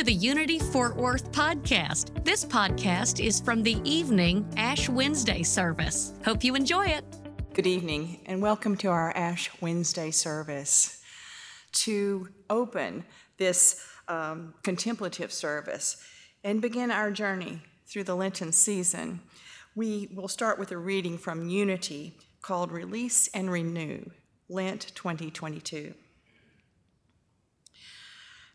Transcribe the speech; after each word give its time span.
to 0.00 0.06
the 0.06 0.12
Unity 0.14 0.58
Fort 0.58 0.96
Worth 0.96 1.30
podcast. 1.30 2.24
This 2.24 2.42
podcast 2.42 3.22
is 3.22 3.38
from 3.38 3.62
the 3.62 3.76
evening 3.84 4.50
Ash 4.56 4.88
Wednesday 4.88 5.42
service. 5.42 6.14
Hope 6.24 6.42
you 6.42 6.54
enjoy 6.54 6.86
it. 6.86 7.04
Good 7.52 7.66
evening, 7.66 8.20
and 8.24 8.40
welcome 8.40 8.78
to 8.78 8.88
our 8.88 9.14
Ash 9.14 9.50
Wednesday 9.60 10.10
service. 10.10 11.02
To 11.72 12.30
open 12.48 13.04
this 13.36 13.86
um, 14.08 14.54
contemplative 14.62 15.34
service 15.34 16.02
and 16.44 16.62
begin 16.62 16.90
our 16.90 17.10
journey 17.10 17.60
through 17.86 18.04
the 18.04 18.16
Lenten 18.16 18.52
season, 18.52 19.20
we 19.76 20.08
will 20.14 20.28
start 20.28 20.58
with 20.58 20.72
a 20.72 20.78
reading 20.78 21.18
from 21.18 21.50
Unity 21.50 22.16
called 22.40 22.72
Release 22.72 23.28
and 23.34 23.50
Renew, 23.50 24.06
Lent 24.48 24.92
2022. 24.94 25.92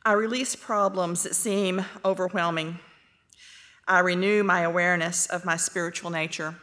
I 0.07 0.11
release 0.11 0.55
problems 0.55 1.23
that 1.23 1.33
seem 1.33 1.83
overwhelming. 2.05 2.77
I 3.87 4.01
renew 4.01 4.43
my 4.43 4.61
awareness 4.61 5.25
of 5.25 5.45
my 5.45 5.57
spiritual 5.57 6.11
nature. 6.11 6.57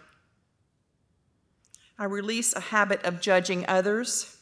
I 1.98 2.04
release 2.04 2.52
a 2.52 2.60
habit 2.60 3.02
of 3.04 3.20
judging 3.20 3.64
others. 3.66 4.36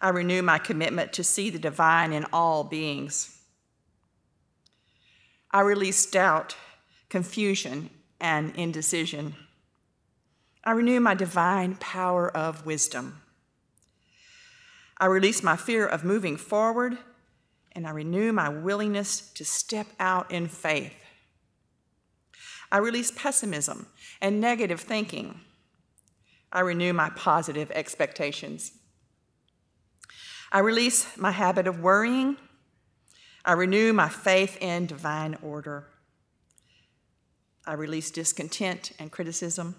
I 0.00 0.08
renew 0.08 0.42
my 0.42 0.58
commitment 0.58 1.12
to 1.12 1.22
see 1.22 1.48
the 1.48 1.60
divine 1.60 2.12
in 2.12 2.26
all 2.32 2.64
beings. 2.64 3.38
I 5.52 5.60
release 5.60 6.04
doubt, 6.04 6.56
confusion, 7.08 7.88
and 8.20 8.52
indecision. 8.56 9.36
I 10.64 10.72
renew 10.72 10.98
my 10.98 11.14
divine 11.14 11.76
power 11.76 12.36
of 12.36 12.66
wisdom. 12.66 13.22
I 14.98 15.06
release 15.06 15.44
my 15.44 15.54
fear 15.54 15.86
of 15.86 16.02
moving 16.02 16.36
forward 16.36 16.98
and 17.78 17.86
I 17.86 17.90
renew 17.90 18.32
my 18.32 18.48
willingness 18.48 19.20
to 19.34 19.44
step 19.44 19.86
out 20.00 20.32
in 20.32 20.48
faith. 20.48 20.96
I 22.72 22.78
release 22.78 23.12
pessimism 23.12 23.86
and 24.20 24.40
negative 24.40 24.80
thinking. 24.80 25.42
I 26.52 26.58
renew 26.58 26.92
my 26.92 27.10
positive 27.10 27.70
expectations. 27.70 28.72
I 30.50 30.58
release 30.58 31.16
my 31.16 31.30
habit 31.30 31.68
of 31.68 31.78
worrying. 31.78 32.36
I 33.44 33.52
renew 33.52 33.92
my 33.92 34.08
faith 34.08 34.58
in 34.60 34.86
divine 34.86 35.38
order. 35.40 35.86
I 37.64 37.74
release 37.74 38.10
discontent 38.10 38.90
and 38.98 39.12
criticism. 39.12 39.76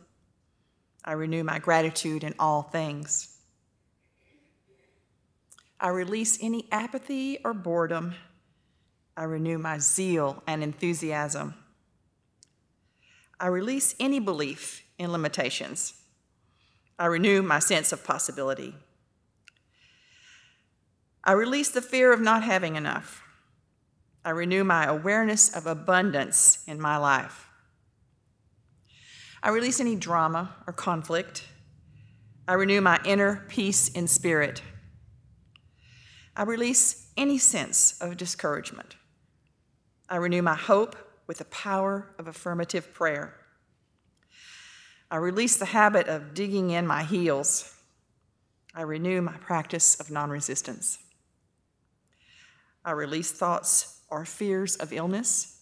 I 1.03 1.11
renew 1.11 1.43
my 1.43 1.59
gratitude 1.59 2.23
in 2.23 2.33
all 2.39 2.61
things. 2.61 3.38
I 5.79 5.89
release 5.89 6.37
any 6.41 6.67
apathy 6.71 7.39
or 7.43 7.53
boredom. 7.53 8.15
I 9.15 9.23
renew 9.23 9.57
my 9.57 9.77
zeal 9.79 10.43
and 10.45 10.61
enthusiasm. 10.61 11.53
I 13.39 13.47
release 13.47 13.95
any 13.99 14.19
belief 14.19 14.83
in 14.97 15.11
limitations. 15.11 15.93
I 16.97 17.05
renew 17.05 17.41
my 17.41 17.59
sense 17.59 17.93
of 17.93 18.03
possibility. 18.03 18.75
I 21.23 21.31
release 21.31 21.69
the 21.69 21.81
fear 21.81 22.11
of 22.11 22.19
not 22.19 22.43
having 22.43 22.75
enough. 22.75 23.23
I 24.25 24.31
renew 24.31 24.65
my 24.65 24.85
awareness 24.85 25.55
of 25.55 25.65
abundance 25.65 26.63
in 26.67 26.81
my 26.81 26.97
life. 26.97 27.47
I 29.41 29.49
release 29.49 29.79
any 29.79 29.95
drama 29.95 30.55
or 30.67 30.73
conflict. 30.73 31.45
I 32.47 32.53
renew 32.53 32.81
my 32.81 32.99
inner 33.05 33.45
peace 33.47 33.87
in 33.87 34.07
spirit. 34.07 34.61
I 36.39 36.43
release 36.43 37.11
any 37.17 37.37
sense 37.37 37.99
of 37.99 38.15
discouragement. 38.15 38.95
I 40.07 40.15
renew 40.15 40.41
my 40.41 40.55
hope 40.55 40.95
with 41.27 41.39
the 41.39 41.45
power 41.45 42.15
of 42.17 42.29
affirmative 42.29 42.93
prayer. 42.93 43.35
I 45.11 45.17
release 45.17 45.57
the 45.57 45.65
habit 45.65 46.07
of 46.07 46.33
digging 46.33 46.69
in 46.69 46.87
my 46.87 47.03
heels. 47.03 47.75
I 48.73 48.83
renew 48.83 49.21
my 49.21 49.33
practice 49.33 49.99
of 49.99 50.11
non 50.11 50.29
resistance. 50.29 50.99
I 52.85 52.91
release 52.91 53.33
thoughts 53.33 53.99
or 54.09 54.23
fears 54.23 54.77
of 54.77 54.93
illness. 54.93 55.59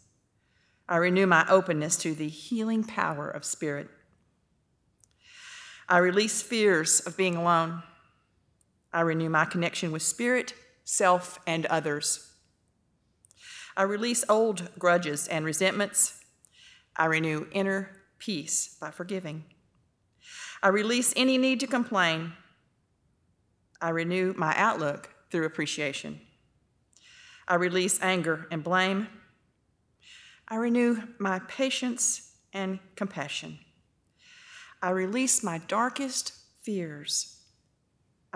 I 0.87 0.97
renew 0.97 1.25
my 1.25 1.43
openness 1.49 1.97
to 1.97 2.13
the 2.13 2.29
healing 2.29 2.83
power 2.83 3.27
of 3.27 3.43
spirit. 3.43 3.89
I 5.89 5.97
release 5.97 6.43
fears 6.43 6.99
of 6.99 7.17
being 7.17 7.35
alone. 7.35 7.81
I 8.93 9.01
renew 9.01 9.29
my 9.29 9.45
connection 9.45 9.91
with 9.91 10.03
spirit 10.03 10.53
self, 10.87 11.37
and 11.45 11.65
others. 11.65 12.31
I 13.75 13.83
release 13.83 14.23
old 14.29 14.69
grudges 14.79 15.27
and 15.27 15.43
resentments. 15.43 16.23
I 16.95 17.05
renew 17.07 17.47
inner 17.51 17.91
peace 18.19 18.77
by 18.79 18.91
forgiving. 18.91 19.43
I 20.63 20.69
release 20.69 21.13
any 21.17 21.37
need 21.37 21.59
to 21.59 21.67
complain. 21.67 22.31
I 23.81 23.89
renew 23.89 24.33
my 24.37 24.55
outlook 24.55 25.09
through 25.29 25.45
appreciation. 25.45 26.21
I 27.49 27.55
release 27.55 28.01
anger 28.01 28.47
and 28.49 28.63
blame. 28.63 29.09
I 30.47 30.55
renew 30.55 31.03
my 31.19 31.39
patience 31.49 32.31
and 32.53 32.79
compassion. 32.95 33.59
I 34.81 34.91
release 34.91 35.43
my 35.43 35.57
darkest 35.57 36.31
fears 36.61 37.36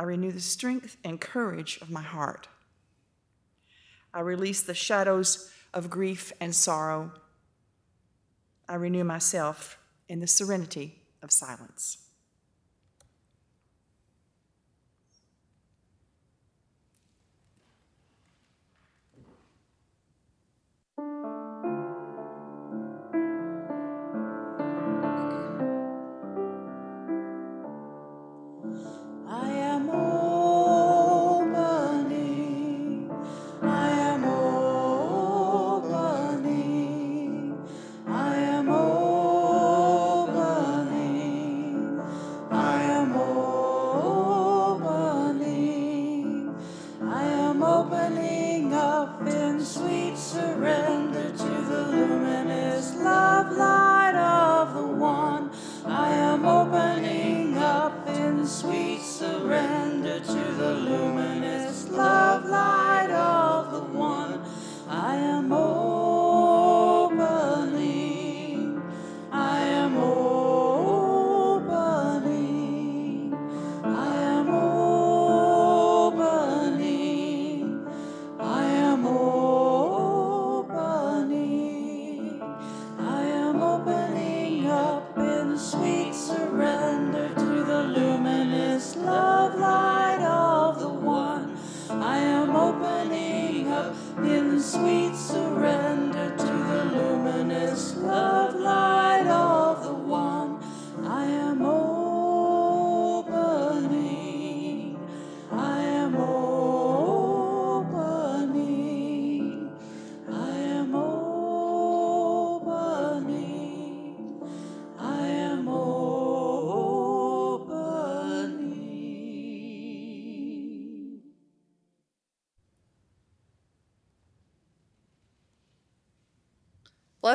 I 0.02 0.04
renew 0.04 0.32
the 0.32 0.42
strength 0.42 0.98
and 1.04 1.22
courage 1.22 1.78
of 1.80 1.92
my 1.92 2.02
heart. 2.02 2.48
I 4.16 4.22
release 4.22 4.64
the 4.64 4.74
shadows 4.74 5.52
of 5.76 5.92
grief 5.92 6.34
and 6.42 6.56
sorrow. 6.56 7.12
I 8.68 8.74
renew 8.78 9.04
myself 9.04 9.78
in 10.10 10.20
the 10.20 10.26
serenity 10.26 11.04
of 11.22 11.32
silence. 11.32 12.00
sweet. 58.52 58.91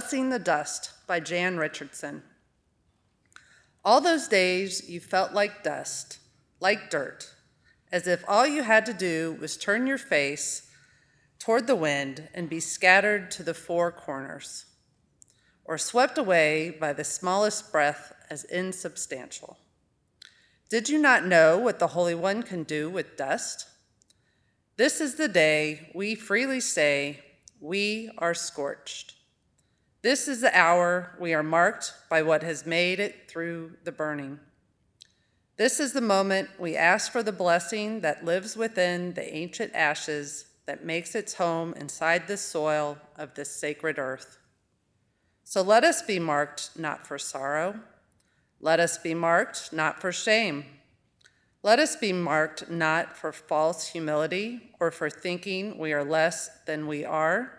Blessing 0.07 0.31
the 0.31 0.39
Dust 0.39 0.93
by 1.09 1.19
Jan 1.19 1.57
Richardson. 1.57 2.23
All 3.85 4.01
those 4.01 4.29
days 4.29 4.89
you 4.89 5.01
felt 5.01 5.33
like 5.33 5.65
dust, 5.65 6.21
like 6.61 6.91
dirt, 6.91 7.35
as 7.91 8.07
if 8.07 8.23
all 8.29 8.47
you 8.47 8.63
had 8.63 8.87
to 8.87 8.93
do 8.93 9.37
was 9.41 9.57
turn 9.57 9.85
your 9.85 9.99
face 9.99 10.71
toward 11.41 11.67
the 11.67 11.75
wind 11.75 12.29
and 12.33 12.49
be 12.49 12.61
scattered 12.61 13.33
to 13.33 13.43
the 13.43 13.53
four 13.53 13.91
corners, 13.91 14.67
or 15.65 15.77
swept 15.77 16.17
away 16.19 16.71
by 16.71 16.93
the 16.93 17.03
smallest 17.03 17.73
breath 17.73 18.13
as 18.31 18.45
insubstantial. 18.45 19.59
Did 20.69 20.89
you 20.89 20.99
not 20.99 21.27
know 21.27 21.59
what 21.59 21.81
the 21.81 21.89
Holy 21.89 22.15
One 22.15 22.45
can 22.45 22.63
do 22.63 22.89
with 22.89 23.17
dust? 23.17 23.67
This 24.77 25.01
is 25.01 25.17
the 25.17 25.27
day 25.27 25.91
we 25.97 26.15
freely 26.15 26.61
say, 26.61 27.25
We 27.61 28.09
are 28.19 28.35
scorched. 28.35 29.16
This 30.07 30.29
is 30.29 30.41
the 30.41 30.57
hour 30.57 31.17
we 31.19 31.35
are 31.35 31.43
marked 31.43 31.93
by 32.09 32.23
what 32.23 32.45
has 32.45 32.65
made 32.65 33.01
it 33.01 33.29
through 33.29 33.73
the 33.83 33.91
burning. 33.91 34.39
This 35.57 35.81
is 35.81 35.95
the 35.95 36.01
moment 36.01 36.49
we 36.61 36.77
ask 36.77 37.11
for 37.11 37.25
the 37.25 37.33
blessing 37.33 38.03
that 38.03 38.25
lives 38.25 38.57
within 38.57 39.15
the 39.15 39.35
ancient 39.35 39.75
ashes 39.75 40.45
that 40.67 40.85
makes 40.85 41.17
its 41.17 41.35
home 41.35 41.75
inside 41.75 42.29
the 42.29 42.37
soil 42.37 42.99
of 43.17 43.35
this 43.35 43.51
sacred 43.51 43.99
earth. 43.99 44.39
So 45.43 45.61
let 45.61 45.83
us 45.83 46.03
be 46.03 46.21
marked 46.21 46.79
not 46.79 47.05
for 47.05 47.19
sorrow. 47.19 47.81
Let 48.61 48.79
us 48.79 48.99
be 48.99 49.13
marked 49.13 49.73
not 49.73 50.01
for 50.01 50.13
shame. 50.13 50.67
Let 51.65 51.81
us 51.81 51.97
be 51.97 52.13
marked 52.13 52.71
not 52.71 53.17
for 53.17 53.33
false 53.33 53.89
humility 53.89 54.71
or 54.79 54.93
for 54.93 55.11
thinking 55.11 55.79
we 55.79 55.93
are 55.93 56.05
less 56.05 56.49
than 56.65 56.87
we 56.87 57.05
are 57.05 57.56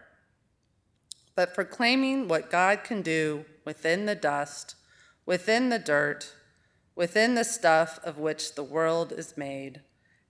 but 1.37 1.53
proclaiming 1.53 2.27
what 2.27 2.49
God 2.49 2.83
can 2.83 3.03
do 3.03 3.45
within 3.63 4.07
the 4.07 4.15
dust, 4.15 4.73
within 5.23 5.69
the 5.69 5.77
dirt, 5.77 6.33
within 6.95 7.35
the 7.35 7.43
stuff 7.43 7.99
of 8.03 8.17
which 8.17 8.55
the 8.55 8.63
world 8.63 9.13
is 9.15 9.37
made, 9.37 9.81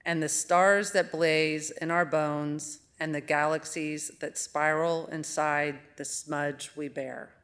and 0.05 0.21
the 0.21 0.27
stars 0.27 0.91
that 0.91 1.09
blaze 1.09 1.71
in 1.71 1.91
our 1.91 2.03
bones, 2.03 2.79
and 2.99 3.15
the 3.15 3.21
galaxies 3.21 4.11
that 4.19 4.37
spiral 4.37 5.07
inside 5.07 5.79
the 5.95 6.03
smudge 6.03 6.71
we 6.75 6.89
bear. 6.89 7.36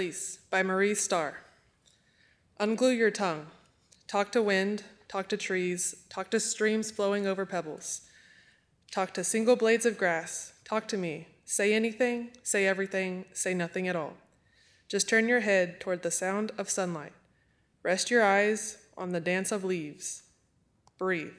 Release 0.00 0.38
by 0.50 0.62
Marie 0.62 0.94
Starr. 0.94 1.42
Unglue 2.58 2.96
your 2.96 3.10
tongue. 3.10 3.48
Talk 4.06 4.32
to 4.32 4.40
wind, 4.40 4.82
talk 5.08 5.28
to 5.28 5.36
trees, 5.36 5.94
talk 6.08 6.30
to 6.30 6.40
streams 6.40 6.90
flowing 6.90 7.26
over 7.26 7.44
pebbles. 7.44 8.00
Talk 8.90 9.12
to 9.12 9.22
single 9.22 9.56
blades 9.56 9.84
of 9.84 9.98
grass. 9.98 10.54
Talk 10.64 10.88
to 10.88 10.96
me. 10.96 11.28
Say 11.44 11.74
anything, 11.74 12.30
say 12.42 12.66
everything, 12.66 13.26
say 13.34 13.52
nothing 13.52 13.88
at 13.88 13.94
all. 13.94 14.14
Just 14.88 15.06
turn 15.06 15.28
your 15.28 15.40
head 15.40 15.80
toward 15.80 16.02
the 16.02 16.10
sound 16.10 16.50
of 16.56 16.70
sunlight. 16.70 17.12
Rest 17.82 18.10
your 18.10 18.24
eyes 18.24 18.78
on 18.96 19.12
the 19.12 19.20
dance 19.20 19.52
of 19.52 19.64
leaves. 19.64 20.22
Breathe. 20.96 21.34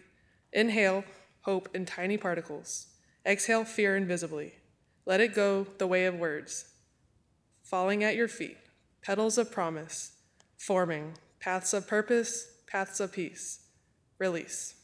Inhale 0.54 1.04
hope 1.46 1.68
in 1.74 1.88
tiny 1.88 2.16
particles. 2.16 2.90
Exhale 3.26 3.66
fear 3.66 3.98
invisibly. 3.98 4.54
Let 5.08 5.20
it 5.20 5.34
go 5.34 5.66
the 5.80 5.88
way 5.88 6.06
of 6.06 6.14
words 6.14 6.71
falling 7.72 8.04
at 8.04 8.18
your 8.18 8.28
feet, 8.28 8.58
petals 9.02 9.38
of 9.38 9.50
promise, 9.50 10.12
forming 10.58 11.14
paths 11.40 11.72
of 11.74 11.88
purpose, 11.88 12.58
paths 12.68 13.00
of 13.00 13.14
peace. 13.14 13.62
Release. 14.20 14.76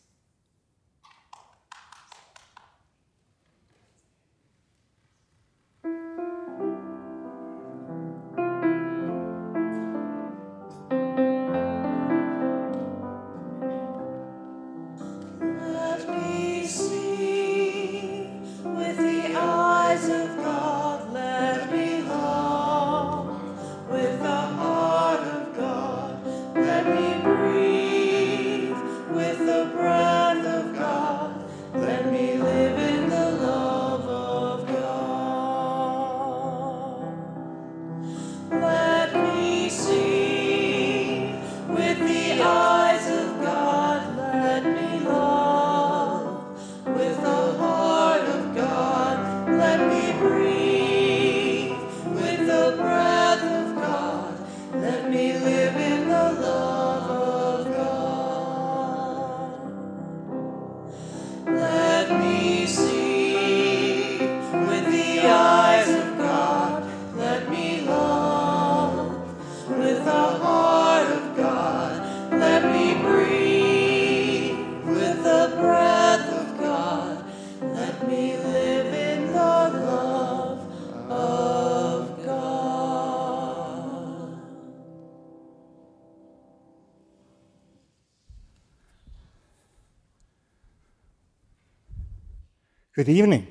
Good 92.97 93.09
evening, 93.09 93.45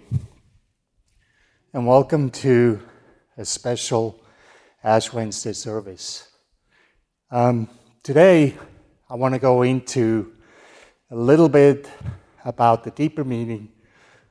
and 1.72 1.86
welcome 1.86 2.30
to 2.30 2.80
a 3.38 3.44
special 3.44 4.20
Ash 4.82 5.12
Wednesday 5.12 5.52
service. 5.52 6.28
Um, 7.30 7.68
today, 8.02 8.56
I 9.08 9.14
want 9.14 9.34
to 9.34 9.38
go 9.38 9.62
into 9.62 10.32
a 11.12 11.14
little 11.14 11.48
bit 11.48 11.88
about 12.44 12.82
the 12.82 12.90
deeper 12.90 13.22
meaning 13.22 13.68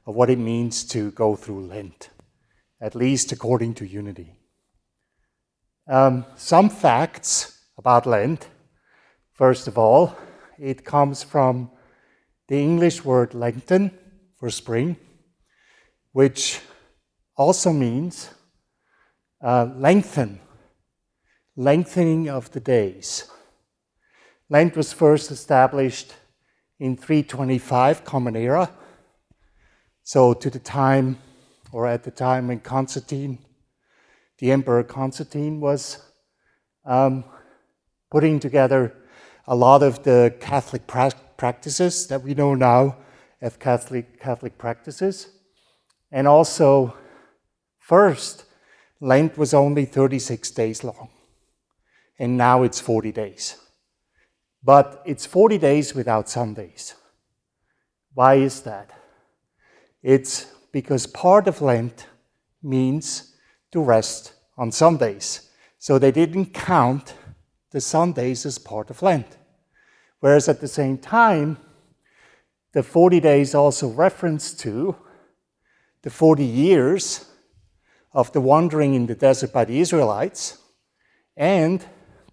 of 0.06 0.16
what 0.16 0.30
it 0.30 0.38
means 0.38 0.84
to 0.88 1.12
go 1.12 1.38
through 1.38 1.66
Lent, 1.68 2.10
at 2.82 2.94
least 2.94 3.32
according 3.32 3.76
to 3.76 3.88
Unity. 3.88 4.36
Um, 5.88 6.26
some 6.36 6.70
facts 6.70 7.58
about 7.78 8.06
Lent. 8.06 8.50
First 9.32 9.70
of 9.70 9.78
all, 9.78 10.14
it 10.60 10.84
comes 10.84 11.24
from 11.24 11.72
the 12.50 12.60
English 12.60 13.06
word 13.06 13.34
lengthen 13.34 13.98
for 14.36 14.50
spring 14.50 14.98
which 16.16 16.62
also 17.36 17.74
means 17.74 18.30
uh, 19.44 19.68
lengthen, 19.76 20.40
lengthening 21.58 22.30
of 22.30 22.50
the 22.54 22.60
days. 22.62 23.30
Lent 24.50 24.78
was 24.78 24.94
first 24.94 25.30
established 25.30 26.14
in 26.80 26.96
325 26.96 28.06
Common 28.06 28.38
Era, 28.38 28.72
so 30.04 30.34
to 30.34 30.50
the 30.50 30.58
time, 30.58 31.18
or 31.74 31.86
at 31.86 32.04
the 32.04 32.12
time 32.12 32.48
when 32.48 32.62
Constantine, 32.62 33.38
the 34.38 34.54
Emperor 34.54 34.84
Constantine, 34.84 35.60
was 35.60 36.00
um, 36.86 37.26
putting 38.10 38.40
together 38.40 38.96
a 39.48 39.56
lot 39.56 39.84
of 39.84 40.04
the 40.04 40.34
Catholic 40.40 40.88
pra- 40.88 41.12
practices 41.36 42.08
that 42.08 42.24
we 42.24 42.34
know 42.34 42.56
now 42.56 42.96
as 43.42 43.58
Catholic, 43.58 44.18
Catholic 44.22 44.58
practices. 44.58 45.35
And 46.16 46.30
also, 46.30 46.96
first, 47.78 48.46
Lent 49.02 49.38
was 49.38 49.54
only 49.54 49.84
36 49.84 50.50
days 50.52 50.82
long, 50.82 51.10
and 52.18 52.38
now 52.38 52.64
it's 52.64 52.80
40 52.80 53.12
days. 53.12 53.58
But 54.64 55.04
it's 55.06 55.26
40 55.26 55.58
days 55.58 55.94
without 55.94 56.30
Sundays. 56.30 56.96
Why 58.14 58.36
is 58.36 58.62
that? 58.62 58.92
It's 60.02 60.46
because 60.72 61.06
part 61.06 61.50
of 61.50 61.62
Lent 61.62 62.08
means 62.64 63.36
to 63.74 63.82
rest 63.82 64.36
on 64.58 64.72
Sundays. 64.72 65.50
So 65.80 66.00
they 66.00 66.14
didn't 66.14 66.54
count 66.54 67.14
the 67.72 67.82
Sundays 67.82 68.46
as 68.46 68.58
part 68.58 68.90
of 68.90 69.02
Lent. 69.02 69.36
Whereas 70.22 70.48
at 70.48 70.62
the 70.62 70.70
same 70.70 70.98
time, 70.98 71.58
the 72.72 72.84
40 72.84 73.20
days 73.20 73.54
also 73.54 73.90
reference 73.90 74.54
to 74.54 74.96
the 76.06 76.12
40 76.12 76.46
years 76.46 77.26
of 78.14 78.32
the 78.32 78.40
wandering 78.40 78.94
in 78.94 79.08
the 79.08 79.16
desert 79.16 79.52
by 79.52 79.66
the 79.66 79.80
Israelites 79.80 80.60
and 81.36 81.84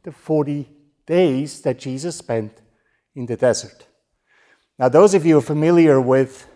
the 0.03 0.13
40 0.13 0.69
days 1.07 1.63
that 1.63 1.79
Jesus 1.79 2.17
spent 2.17 2.61
in 3.15 3.25
the 3.25 3.35
desert. 3.35 3.87
Now, 4.79 4.91
those 4.91 5.15
of 5.15 5.25
you 5.25 5.41
familiar 5.41 6.03
with 6.03 6.47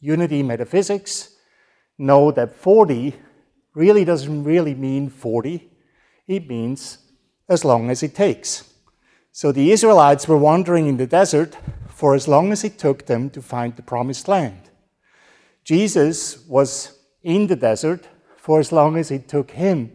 unity 0.00 0.42
metaphysics 0.42 1.36
know 1.98 2.32
that 2.32 2.56
40 2.56 3.14
really 3.74 4.04
doesn't 4.04 4.42
really 4.42 4.74
mean 4.74 5.08
40, 5.08 5.70
it 6.26 6.48
means 6.48 6.98
as 7.48 7.64
long 7.64 7.90
as 7.90 8.02
it 8.02 8.12
takes. 8.12 8.74
So 9.30 9.52
the 9.52 9.70
Israelites 9.70 10.26
were 10.26 10.36
wandering 10.36 10.88
in 10.88 10.96
the 10.96 11.06
desert 11.06 11.56
for 11.86 12.16
as 12.16 12.26
long 12.26 12.50
as 12.50 12.64
it 12.64 12.76
took 12.76 13.06
them 13.06 13.30
to 13.30 13.40
find 13.40 13.76
the 13.76 13.82
promised 13.82 14.26
land. 14.26 14.65
Jesus 15.66 16.46
was 16.46 16.96
in 17.24 17.48
the 17.48 17.56
desert 17.56 18.06
for 18.36 18.60
as 18.60 18.70
long 18.70 18.96
as 18.96 19.10
it 19.10 19.26
took 19.26 19.50
him 19.50 19.90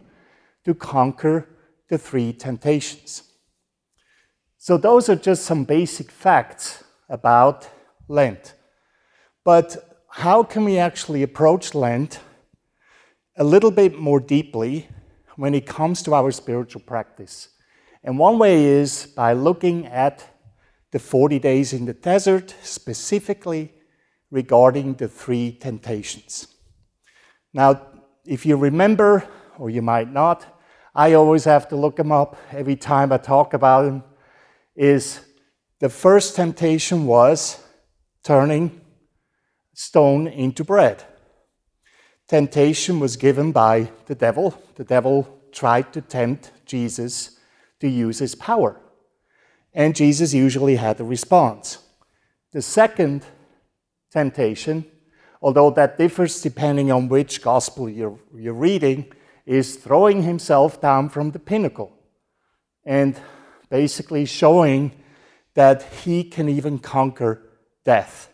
to 0.66 0.74
conquer 0.76 1.48
the 1.88 1.98
three 1.98 2.34
temptations. 2.34 3.24
So, 4.58 4.78
those 4.78 5.08
are 5.08 5.16
just 5.16 5.46
some 5.46 5.64
basic 5.64 6.12
facts 6.12 6.84
about 7.08 7.70
Lent. 8.10 8.54
But 9.46 10.04
how 10.10 10.44
can 10.44 10.66
we 10.66 10.78
actually 10.78 11.24
approach 11.24 11.74
Lent 11.74 12.20
a 13.38 13.44
little 13.46 13.72
bit 13.72 13.98
more 13.98 14.20
deeply 14.20 14.90
when 15.38 15.56
it 15.56 15.66
comes 15.66 16.04
to 16.04 16.14
our 16.14 16.32
spiritual 16.32 16.82
practice? 16.82 17.48
And 18.04 18.20
one 18.20 18.38
way 18.40 18.66
is 18.66 19.06
by 19.06 19.32
looking 19.32 19.88
at 19.88 20.28
the 20.92 21.00
40 21.00 21.40
days 21.40 21.72
in 21.72 21.86
the 21.86 21.94
desert, 21.94 22.54
specifically 22.62 23.72
regarding 24.32 24.96
the 24.96 25.08
three 25.08 25.52
temptations. 25.52 26.48
Now, 27.54 27.82
if 28.26 28.46
you 28.46 28.56
remember, 28.56 29.28
or 29.60 29.70
you 29.70 29.82
might 29.82 30.12
not, 30.12 30.60
I 30.96 31.14
always 31.14 31.44
have 31.44 31.68
to 31.70 31.76
look 31.76 31.98
them 31.98 32.12
up 32.12 32.38
every 32.52 32.76
time 32.76 33.12
I 33.12 33.18
talk 33.18 33.54
about 33.54 33.84
them, 33.84 34.04
is 34.76 35.20
the 35.80 35.90
first 35.90 36.36
temptation 36.36 37.06
was 37.06 37.62
turning 38.24 38.82
stone 39.74 40.28
into 40.28 40.64
bread. 40.64 41.04
Temptation 42.28 43.00
was 43.00 43.18
given 43.18 43.52
by 43.52 43.92
the 44.06 44.16
devil. 44.16 44.62
The 44.76 44.84
devil 44.84 45.42
tried 45.52 45.92
to 45.94 46.02
tempt 46.02 46.52
Jesus 46.66 47.38
to 47.80 47.90
use 47.90 48.20
his 48.20 48.36
power. 48.36 48.80
And 49.74 49.96
Jesus 49.96 50.34
usually 50.34 50.76
had 50.76 51.00
a 51.00 51.04
response. 51.04 51.80
The 52.52 52.62
second 52.62 53.26
temptation, 54.12 54.86
although 55.42 55.72
that 55.72 55.98
differs 55.98 56.42
depending 56.42 56.92
on 56.92 57.08
which 57.08 57.42
gospel 57.42 57.90
you're, 57.90 58.20
you're 58.36 58.54
reading, 58.54 59.12
is 59.46 59.76
throwing 59.76 60.24
himself 60.24 60.80
down 60.82 61.10
from 61.10 61.32
the 61.32 61.40
pinnacle 61.40 61.92
and 62.86 63.20
basically 63.70 64.26
showing 64.26 64.92
that 65.54 65.84
he 66.04 66.24
can 66.24 66.48
even 66.48 66.80
conquer 66.80 67.42
death. 67.84 68.30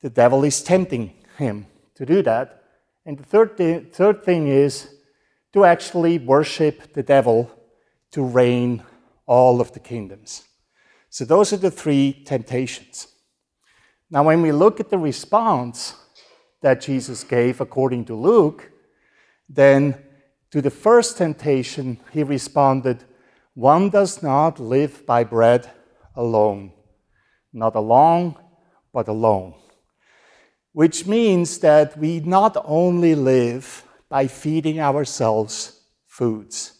The 0.00 0.10
devil 0.10 0.44
is 0.44 0.62
tempting 0.62 1.14
him 1.38 1.66
to 1.94 2.06
do 2.06 2.22
that. 2.22 2.62
And 3.04 3.18
the 3.18 3.24
third, 3.24 3.56
th- 3.56 3.92
third 3.92 4.24
thing 4.24 4.48
is 4.48 4.94
to 5.52 5.64
actually 5.64 6.18
worship 6.18 6.94
the 6.94 7.02
devil 7.02 7.50
to 8.12 8.22
reign 8.22 8.82
all 9.26 9.60
of 9.60 9.72
the 9.72 9.80
kingdoms. 9.80 10.44
So 11.10 11.24
those 11.24 11.52
are 11.52 11.58
the 11.58 11.70
three 11.70 12.22
temptations. 12.24 13.08
Now, 14.12 14.24
when 14.24 14.42
we 14.42 14.52
look 14.52 14.78
at 14.78 14.90
the 14.90 14.98
response 14.98 15.94
that 16.60 16.82
Jesus 16.82 17.24
gave 17.24 17.62
according 17.62 18.04
to 18.04 18.14
Luke, 18.14 18.70
then 19.48 19.96
to 20.50 20.60
the 20.60 20.70
first 20.70 21.16
temptation, 21.16 21.98
he 22.12 22.22
responded, 22.22 23.04
One 23.54 23.88
does 23.88 24.22
not 24.22 24.60
live 24.60 25.06
by 25.06 25.24
bread 25.24 25.70
alone, 26.14 26.74
not 27.54 27.74
alone, 27.74 28.36
but 28.92 29.08
alone. 29.08 29.54
Which 30.72 31.06
means 31.06 31.60
that 31.60 31.96
we 31.96 32.20
not 32.20 32.58
only 32.66 33.14
live 33.14 33.82
by 34.10 34.26
feeding 34.26 34.78
ourselves 34.78 35.80
foods, 36.06 36.74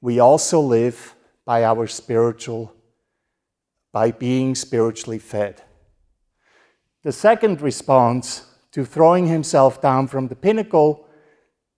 we 0.00 0.20
also 0.20 0.60
live 0.60 1.16
by 1.44 1.64
our 1.64 1.88
spiritual, 1.88 2.72
by 3.90 4.12
being 4.12 4.54
spiritually 4.54 5.18
fed. 5.18 5.60
The 7.04 7.12
second 7.12 7.60
response 7.60 8.46
to 8.72 8.86
throwing 8.86 9.26
himself 9.26 9.82
down 9.82 10.08
from 10.08 10.28
the 10.28 10.34
pinnacle, 10.34 11.06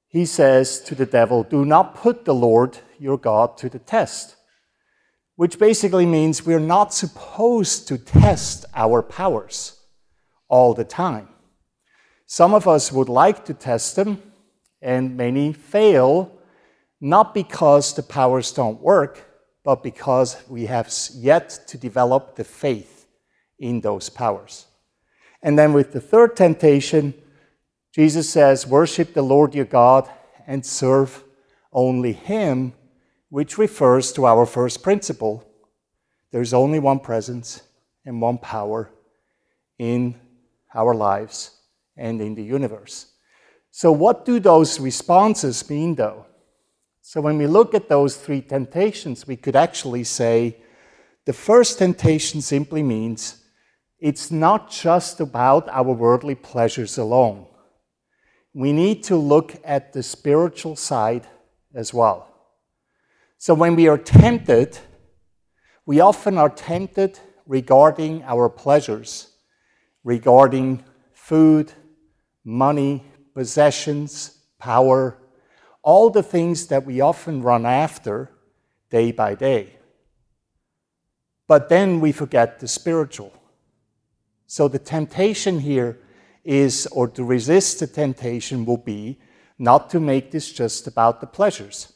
he 0.07 0.25
says 0.25 0.81
to 0.83 0.95
the 0.95 1.05
devil, 1.05 1.43
Do 1.43 1.65
not 1.65 1.97
put 1.97 2.25
the 2.25 2.35
Lord 2.35 2.79
your 2.97 3.19
God 3.19 3.59
to 3.59 3.69
the 3.69 3.81
test. 3.81 4.37
Which 5.35 5.59
basically 5.59 6.07
means 6.07 6.47
we're 6.47 6.61
not 6.61 6.95
supposed 6.95 7.89
to 7.89 7.99
test 7.99 8.67
our 8.73 9.03
powers 9.03 9.81
all 10.49 10.75
the 10.75 10.85
time. 10.85 11.29
Some 12.27 12.55
of 12.55 12.69
us 12.69 12.93
would 12.93 13.09
like 13.09 13.45
to 13.47 13.55
test 13.55 13.97
them, 13.97 14.23
and 14.81 15.17
many 15.17 15.53
fail, 15.53 16.39
not 17.01 17.35
because 17.35 17.95
the 17.95 18.03
powers 18.05 18.53
don't 18.53 18.81
work, 18.81 19.29
but 19.65 19.83
because 19.83 20.41
we 20.49 20.67
have 20.67 20.89
yet 21.15 21.65
to 21.67 21.77
develop 21.77 22.37
the 22.37 22.45
faith 22.45 23.09
in 23.59 23.81
those 23.81 24.09
powers. 24.09 24.67
And 25.43 25.59
then 25.59 25.73
with 25.73 25.93
the 25.93 26.01
third 26.01 26.37
temptation, 26.37 27.15
Jesus 27.95 28.29
says, 28.29 28.67
Worship 28.67 29.15
the 29.15 29.23
Lord 29.23 29.55
your 29.55 29.65
God 29.65 30.09
and 30.47 30.65
serve 30.65 31.25
only 31.73 32.13
Him, 32.13 32.73
which 33.29 33.59
refers 33.59 34.13
to 34.13 34.27
our 34.27 34.47
first 34.47 34.83
principle. 34.83 35.47
There's 36.33 36.55
only 36.55 36.79
one 36.79 37.01
presence 37.01 37.63
and 38.05 38.21
one 38.21 38.39
power 38.39 38.91
in 39.79 40.15
our 40.75 40.95
lives 40.95 41.53
and 41.97 42.21
in 42.21 42.35
the 42.35 42.43
universe. 42.43 43.07
So, 43.71 43.93
what 43.93 44.25
do 44.25 44.41
those 44.41 44.81
responses 44.81 45.69
mean, 45.69 45.95
though? 45.95 46.27
So, 47.03 47.21
when 47.21 47.39
we 47.39 47.47
look 47.47 47.75
at 47.75 47.89
those 47.89 48.17
three 48.17 48.41
temptations, 48.41 49.27
we 49.27 49.37
could 49.37 49.57
actually 49.57 50.05
say 50.05 50.57
the 51.25 51.33
first 51.33 51.79
temptation 51.79 52.41
simply 52.41 52.83
means 52.83 53.43
it's 53.99 54.31
not 54.31 54.71
just 54.71 55.21
about 55.21 55.69
our 55.69 55.93
worldly 55.93 56.35
pleasures 56.35 56.99
alone. 56.99 57.47
We 58.53 58.73
need 58.73 59.03
to 59.05 59.17
look 59.17 59.57
at 59.65 59.93
the 59.93 60.03
spiritual 60.03 60.77
side 60.77 61.27
as 61.75 61.93
well. 61.93 62.33
So 63.39 63.55
when 63.55 63.77
we 63.77 63.89
are 63.89 63.99
tempted, 63.99 64.79
we 65.85 66.01
often 66.01 66.39
are 66.39 66.49
tempted 66.49 67.19
regarding 67.47 68.23
our 68.25 68.49
pleasures, 68.49 69.29
regarding 70.05 70.83
food, 71.13 71.73
money, 72.45 73.05
possessions, 73.35 74.39
power, 74.59 75.19
all 75.83 76.11
the 76.11 76.23
things 76.23 76.67
that 76.69 76.85
we 76.85 77.01
often 77.01 77.43
run 77.43 77.67
after 77.67 78.31
day 78.91 79.13
by 79.13 79.35
day. 79.35 79.77
But 81.47 81.69
then 81.69 82.01
we 82.01 82.13
forget 82.13 82.59
the 82.59 82.69
spiritual. 82.69 83.33
So 84.47 84.69
the 84.69 84.79
temptation 84.79 85.61
here 85.61 85.99
is, 86.45 86.87
or 86.93 87.09
to 87.09 87.25
resist 87.25 87.81
the 87.81 87.87
temptation 87.87 88.65
will 88.65 88.77
be, 88.77 89.19
not 89.59 89.91
to 89.91 90.01
make 90.01 90.31
this 90.31 90.53
just 90.53 90.87
about 90.87 91.21
the 91.21 91.27
pleasures. 91.27 91.93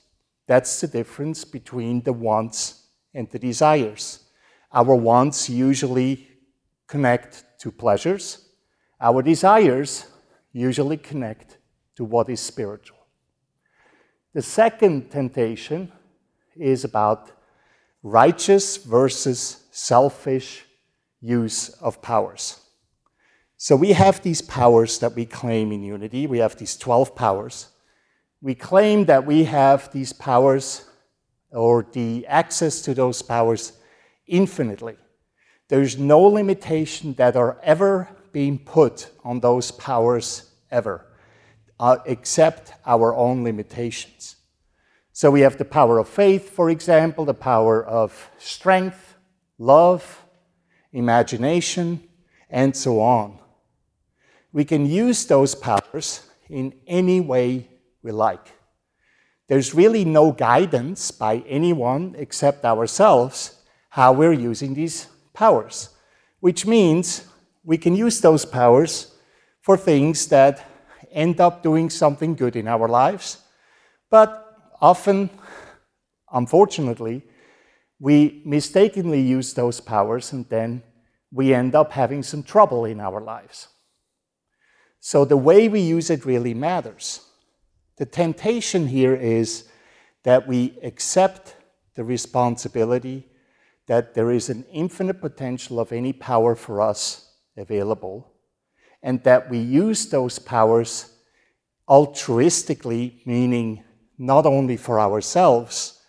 That's 0.47 0.81
the 0.81 0.89
difference 0.89 1.45
between 1.45 2.03
the 2.03 2.13
wants 2.13 2.87
and 3.15 3.31
the 3.31 3.39
desires. 3.39 4.25
Our 4.73 4.97
wants 4.97 5.49
usually 5.49 6.29
connect 6.87 7.45
to 7.61 7.71
pleasures, 7.71 8.49
our 9.01 9.23
desires 9.23 10.07
usually 10.53 10.97
connect 10.97 11.59
to 11.97 12.05
what 12.05 12.29
is 12.29 12.41
spiritual. 12.41 12.99
The 14.33 14.43
second 14.43 15.11
temptation 15.11 15.93
is 16.57 16.85
about 16.85 17.31
righteous 18.03 18.77
versus 18.77 19.65
selfish 19.71 20.65
use 21.21 21.69
of 21.81 22.01
powers. 22.03 22.61
So 23.57 23.77
we 23.77 23.93
have 23.93 24.23
these 24.23 24.41
powers 24.41 24.99
that 25.01 25.15
we 25.15 25.27
claim 25.27 25.71
in 25.71 25.83
unity. 25.83 26.27
We 26.27 26.39
have 26.39 26.57
these 26.57 26.77
12 26.77 27.15
powers. 27.15 27.69
We 28.41 28.55
claim 28.55 29.05
that 29.05 29.27
we 29.27 29.45
have 29.45 29.93
these 29.93 30.15
powers 30.15 30.89
or 31.53 31.87
the 31.93 32.27
access 32.27 32.81
to 32.83 32.95
those 32.95 33.21
powers 33.21 33.73
infinitely. 34.27 34.97
There's 35.69 35.99
no 35.99 36.21
limitation 36.23 37.15
that 37.15 37.37
are 37.37 37.61
ever 37.63 38.09
being 38.33 38.59
put 38.59 39.11
on 39.25 39.41
those 39.41 39.71
powers 39.71 40.51
ever, 40.71 41.07
uh, 41.79 41.99
except 42.07 42.73
our 42.87 43.15
own 43.15 43.45
limitations. 43.45 44.37
So 45.13 45.31
we 45.31 45.43
have 45.43 45.59
the 45.59 45.65
power 45.65 45.99
of 45.99 46.09
faith, 46.09 46.49
for 46.49 46.71
example, 46.71 47.25
the 47.25 47.35
power 47.35 47.85
of 47.85 48.31
strength, 48.39 49.17
love, 49.59 50.20
imagination, 50.93 52.01
and 52.49 52.77
so 52.77 53.01
on. 53.01 53.39
We 54.53 54.65
can 54.65 54.87
use 54.87 55.27
those 55.27 55.55
powers 55.55 56.23
in 56.49 56.75
any 56.87 57.21
way 57.21 57.69
we 58.03 58.11
like. 58.11 58.53
There's 59.49 59.75
really 59.75 60.05
no 60.05 60.33
guidance 60.33 61.11
by 61.11 61.43
anyone 61.49 62.15
except 62.19 62.65
ourselves 62.65 63.61
how 63.91 64.13
we're 64.13 64.33
using 64.33 64.75
these 64.75 65.09
powers, 65.33 65.91
which 66.41 66.67
means 66.67 67.27
we 67.65 67.77
can 67.77 67.97
use 67.97 68.21
those 68.21 68.45
powers 68.45 69.15
for 69.61 69.77
things 69.77 70.27
that 70.29 70.65
end 71.11 71.41
up 71.41 71.63
doing 71.63 71.91
something 71.91 72.35
good 72.35 72.57
in 72.57 72.69
our 72.69 72.89
lives, 72.89 73.39
but 74.11 74.75
often, 74.81 75.29
unfortunately, 76.33 77.23
we 78.01 78.43
mistakenly 78.45 79.21
use 79.21 79.53
those 79.55 79.81
powers 79.81 80.33
and 80.33 80.49
then 80.49 80.83
we 81.31 81.55
end 81.55 81.75
up 81.75 81.93
having 81.93 82.23
some 82.23 82.43
trouble 82.43 82.87
in 82.87 82.99
our 82.99 83.21
lives. 83.21 83.69
So 84.99 85.25
the 85.25 85.37
way 85.37 85.69
we 85.69 85.81
use 85.81 86.11
it 86.11 86.25
really 86.25 86.55
matters. 86.55 87.21
The 87.99 88.07
temptation 88.07 88.89
here 88.89 89.15
is 89.15 89.69
that 90.25 90.49
we 90.49 90.79
accept 90.83 91.57
the 91.95 92.03
responsibility 92.03 93.27
that 93.87 94.15
there 94.15 94.31
is 94.31 94.49
an 94.49 94.65
infinite 94.73 95.21
potential 95.21 95.81
of 95.81 95.93
any 95.93 96.13
power 96.13 96.55
for 96.55 96.81
us 96.81 97.33
available, 97.57 98.33
and 99.03 99.23
that 99.25 99.51
we 99.51 99.59
use 99.59 100.07
those 100.07 100.39
powers 100.39 101.13
altruistically, 101.89 103.27
meaning 103.27 103.83
not 104.17 104.47
only 104.47 104.77
for 104.77 105.01
ourselves, 105.01 106.00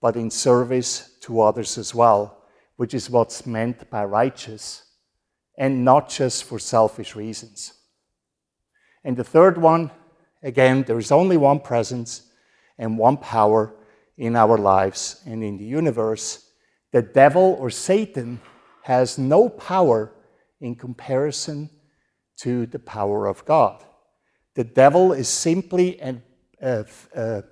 but 0.00 0.16
in 0.16 0.30
service 0.30 1.16
to 1.20 1.40
others 1.40 1.78
as 1.78 1.94
well, 1.94 2.44
which 2.76 2.94
is 2.94 3.10
what's 3.10 3.46
meant 3.46 3.88
by 3.90 4.04
righteous, 4.04 4.84
and 5.56 5.84
not 5.84 6.08
just 6.08 6.44
for 6.44 6.58
selfish 6.58 7.16
reasons. 7.16 7.72
And 9.04 9.16
the 9.16 9.24
third 9.24 9.58
one, 9.58 9.90
again, 10.42 10.84
there 10.84 10.98
is 10.98 11.10
only 11.10 11.36
one 11.36 11.60
presence 11.60 12.22
and 12.78 12.98
one 12.98 13.16
power 13.16 13.74
in 14.16 14.36
our 14.36 14.56
lives 14.58 15.22
and 15.26 15.42
in 15.42 15.56
the 15.56 15.64
universe. 15.64 16.50
The 16.92 17.02
devil 17.02 17.56
or 17.60 17.70
Satan 17.70 18.40
has 18.82 19.18
no 19.18 19.48
power 19.48 20.12
in 20.60 20.74
comparison 20.74 21.70
to 22.38 22.66
the 22.66 22.78
power 22.78 23.26
of 23.26 23.44
God. 23.44 23.84
The 24.54 24.64
devil 24.64 25.12
is 25.12 25.28
simply 25.28 26.00
an, 26.00 26.22
uh, 26.62 26.84
uh, 27.14 27.42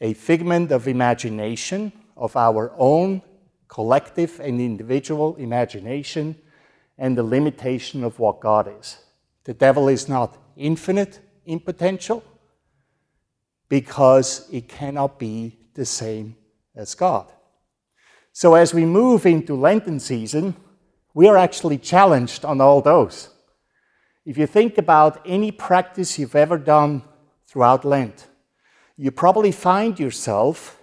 a 0.00 0.14
figment 0.14 0.72
of 0.72 0.88
imagination 0.88 1.92
of 2.16 2.36
our 2.36 2.72
own 2.76 3.22
collective 3.68 4.40
and 4.40 4.60
individual 4.60 5.36
imagination 5.36 6.36
and 6.98 7.16
the 7.16 7.22
limitation 7.22 8.04
of 8.04 8.18
what 8.18 8.40
God 8.40 8.70
is. 8.80 8.98
The 9.44 9.54
devil 9.54 9.88
is 9.88 10.08
not 10.08 10.36
infinite 10.56 11.20
in 11.46 11.60
potential 11.60 12.22
because 13.68 14.48
it 14.52 14.68
cannot 14.68 15.18
be 15.18 15.56
the 15.74 15.84
same 15.84 16.36
as 16.74 16.94
God. 16.94 17.30
So, 18.32 18.54
as 18.54 18.74
we 18.74 18.84
move 18.84 19.26
into 19.26 19.54
Lenten 19.54 19.98
season, 19.98 20.54
we 21.14 21.26
are 21.26 21.36
actually 21.36 21.78
challenged 21.78 22.44
on 22.44 22.60
all 22.60 22.80
those. 22.80 23.30
If 24.24 24.38
you 24.38 24.46
think 24.46 24.78
about 24.78 25.20
any 25.24 25.50
practice 25.50 26.18
you've 26.18 26.36
ever 26.36 26.58
done 26.58 27.02
throughout 27.46 27.84
Lent, 27.84 28.28
you 29.00 29.10
probably 29.10 29.50
find 29.50 29.98
yourself 29.98 30.78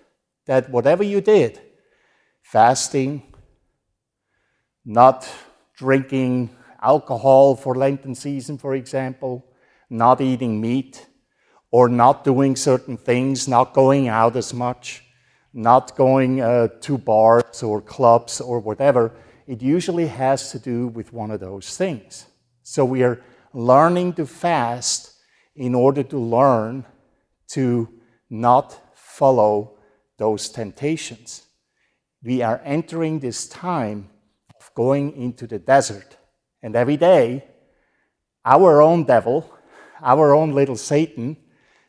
that 0.48 0.72
whatever 0.72 1.04
you 1.04 1.22
did, 1.22 1.62
fasting, 2.42 3.22
not 4.84 5.30
drinking 5.76 6.50
alcohol 6.82 7.56
for 7.56 7.76
Lenten 7.76 8.16
season, 8.16 8.58
for 8.58 8.74
example, 8.74 9.46
not 9.88 10.20
eating 10.20 10.60
meat, 10.60 11.06
or 11.70 11.88
not 11.88 12.24
doing 12.24 12.56
certain 12.56 12.98
things, 12.98 13.48
not 13.48 13.76
going 13.76 14.08
out 14.08 14.36
as 14.36 14.52
much, 14.52 15.04
not 15.54 15.96
going 15.96 16.42
uh, 16.42 16.70
to 16.82 16.98
bars 16.98 17.62
or 17.62 17.82
clubs 17.82 18.42
or 18.42 18.60
whatever, 18.60 19.12
it 19.46 19.62
usually 19.62 20.08
has 20.08 20.52
to 20.52 20.58
do 20.58 20.88
with 20.88 21.14
one 21.14 21.30
of 21.30 21.40
those 21.40 21.78
things. 21.78 22.26
So 22.64 22.84
we 22.84 23.04
are 23.04 23.22
learning 23.54 24.14
to 24.14 24.26
fast 24.26 25.14
in 25.56 25.76
order 25.76 26.02
to 26.02 26.18
learn 26.18 26.84
to 27.50 27.90
not 28.30 28.80
follow 28.96 29.78
those 30.18 30.50
temptations. 30.50 31.44
We 32.24 32.42
are 32.42 32.62
entering 32.64 33.20
this 33.20 33.48
time 33.48 34.10
of 34.60 34.74
going 34.76 35.16
into 35.16 35.48
the 35.48 35.60
desert. 35.60 36.18
And 36.62 36.76
every 36.76 36.98
day, 36.98 37.46
our 38.44 38.82
own 38.82 39.04
devil, 39.04 39.50
our 40.02 40.34
own 40.34 40.52
little 40.54 40.76
Satan, 40.76 41.38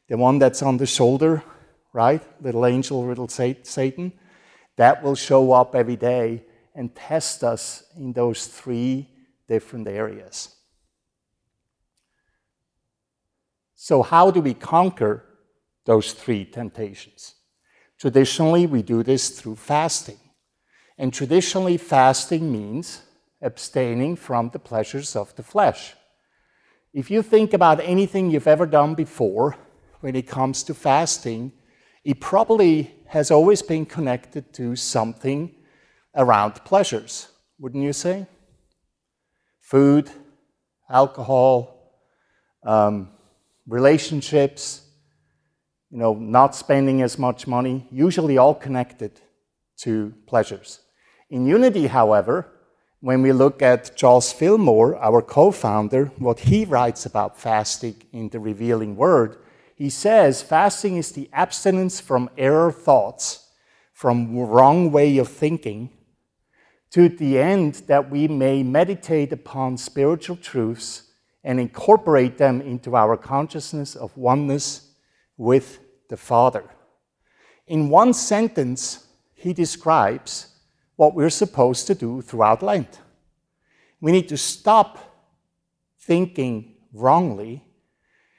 the 0.08 0.16
one 0.16 0.38
that's 0.38 0.62
on 0.62 0.76
the 0.76 0.86
shoulder, 0.86 1.42
right? 1.92 2.22
Little 2.42 2.66
angel, 2.66 3.04
little 3.04 3.28
Satan, 3.28 4.12
that 4.76 5.02
will 5.02 5.14
show 5.14 5.52
up 5.52 5.74
every 5.74 5.96
day 5.96 6.44
and 6.74 6.94
test 6.94 7.42
us 7.42 7.84
in 7.96 8.12
those 8.12 8.46
three 8.46 9.08
different 9.48 9.88
areas. 9.88 10.54
So, 13.74 14.02
how 14.02 14.30
do 14.30 14.40
we 14.40 14.54
conquer 14.54 15.24
those 15.88 16.12
three 16.12 16.44
temptations? 16.44 17.34
Traditionally, 17.98 18.66
we 18.66 18.82
do 18.82 19.02
this 19.02 19.30
through 19.30 19.56
fasting. 19.56 20.20
And 20.98 21.14
traditionally, 21.14 21.78
fasting 21.78 22.52
means 22.52 23.00
abstaining 23.40 24.14
from 24.16 24.50
the 24.50 24.58
pleasures 24.58 25.16
of 25.16 25.34
the 25.36 25.42
flesh. 25.42 25.94
If 26.92 27.10
you 27.10 27.22
think 27.22 27.54
about 27.54 27.80
anything 27.80 28.30
you've 28.30 28.46
ever 28.46 28.66
done 28.66 28.94
before 28.94 29.56
when 30.00 30.14
it 30.14 30.26
comes 30.28 30.62
to 30.64 30.74
fasting, 30.74 31.52
it 32.04 32.20
probably 32.20 32.94
has 33.06 33.30
always 33.30 33.62
been 33.62 33.86
connected 33.86 34.52
to 34.54 34.76
something 34.76 35.54
around 36.14 36.52
pleasures, 36.66 37.28
wouldn't 37.58 37.82
you 37.82 37.94
say? 37.94 38.26
Food, 39.60 40.10
alcohol, 40.90 41.92
um, 42.62 43.08
relationships, 43.66 44.87
you 45.90 45.98
know, 45.98 46.14
not 46.14 46.54
spending 46.54 47.02
as 47.02 47.18
much 47.18 47.46
money, 47.46 47.86
usually 47.90 48.36
all 48.36 48.54
connected 48.54 49.20
to 49.78 50.12
pleasures. 50.26 50.80
In 51.30 51.46
unity, 51.46 51.86
however, 51.86 52.46
when 53.00 53.22
we 53.22 53.32
look 53.32 53.62
at 53.62 53.96
Charles 53.96 54.32
Fillmore, 54.32 54.96
our 54.96 55.22
co 55.22 55.50
founder, 55.50 56.06
what 56.18 56.40
he 56.40 56.64
writes 56.64 57.06
about 57.06 57.38
fasting 57.38 58.02
in 58.12 58.28
the 58.28 58.40
Revealing 58.40 58.96
Word, 58.96 59.36
he 59.76 59.88
says 59.88 60.42
fasting 60.42 60.96
is 60.96 61.12
the 61.12 61.30
abstinence 61.32 62.00
from 62.00 62.28
error 62.36 62.72
thoughts, 62.72 63.48
from 63.92 64.36
wrong 64.36 64.90
way 64.90 65.18
of 65.18 65.28
thinking, 65.28 65.90
to 66.90 67.08
the 67.08 67.38
end 67.38 67.74
that 67.86 68.10
we 68.10 68.26
may 68.26 68.62
meditate 68.62 69.32
upon 69.32 69.76
spiritual 69.76 70.36
truths 70.36 71.04
and 71.44 71.60
incorporate 71.60 72.36
them 72.38 72.60
into 72.60 72.96
our 72.96 73.16
consciousness 73.16 73.94
of 73.94 74.16
oneness 74.16 74.87
with 75.38 75.78
the 76.10 76.16
Father. 76.16 76.64
In 77.66 77.88
one 77.88 78.12
sentence, 78.12 79.06
he 79.34 79.54
describes 79.54 80.54
what 80.96 81.14
we're 81.14 81.30
supposed 81.30 81.86
to 81.86 81.94
do 81.94 82.20
throughout 82.20 82.62
Lent. 82.62 83.00
We 84.00 84.12
need 84.12 84.28
to 84.28 84.36
stop 84.36 84.98
thinking 86.00 86.74
wrongly, 86.92 87.64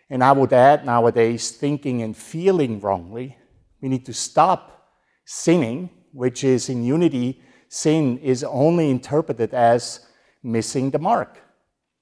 and 0.09 0.23
I 0.23 0.31
would 0.33 0.53
add 0.53 0.85
nowadays 0.85 1.51
thinking 1.51 2.01
and 2.01 2.15
feeling 2.15 2.79
wrongly. 2.79 3.37
We 3.81 3.89
need 3.89 4.05
to 4.07 4.13
stop 4.13 4.89
sinning, 5.25 5.89
which 6.11 6.43
is 6.43 6.69
in 6.69 6.83
unity, 6.83 7.41
sin 7.69 8.17
is 8.17 8.43
only 8.43 8.89
interpreted 8.89 9.53
as 9.53 10.05
missing 10.41 10.89
the 10.89 10.99
mark, 10.99 11.37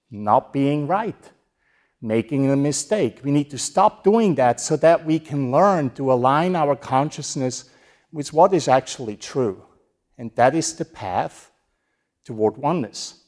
not 0.09 0.53
being 0.53 0.87
right, 0.87 1.31
making 2.01 2.49
a 2.49 2.55
mistake. 2.55 3.19
We 3.23 3.31
need 3.31 3.49
to 3.51 3.57
stop 3.57 4.03
doing 4.03 4.35
that 4.35 4.59
so 4.59 4.75
that 4.77 5.05
we 5.05 5.19
can 5.19 5.51
learn 5.51 5.89
to 5.91 6.11
align 6.11 6.55
our 6.55 6.75
consciousness 6.75 7.69
with 8.11 8.33
what 8.33 8.53
is 8.53 8.67
actually 8.67 9.17
true 9.17 9.63
and 10.17 10.31
that 10.35 10.55
is 10.55 10.73
the 10.73 10.85
path 10.85 11.51
toward 12.25 12.57
oneness. 12.57 13.23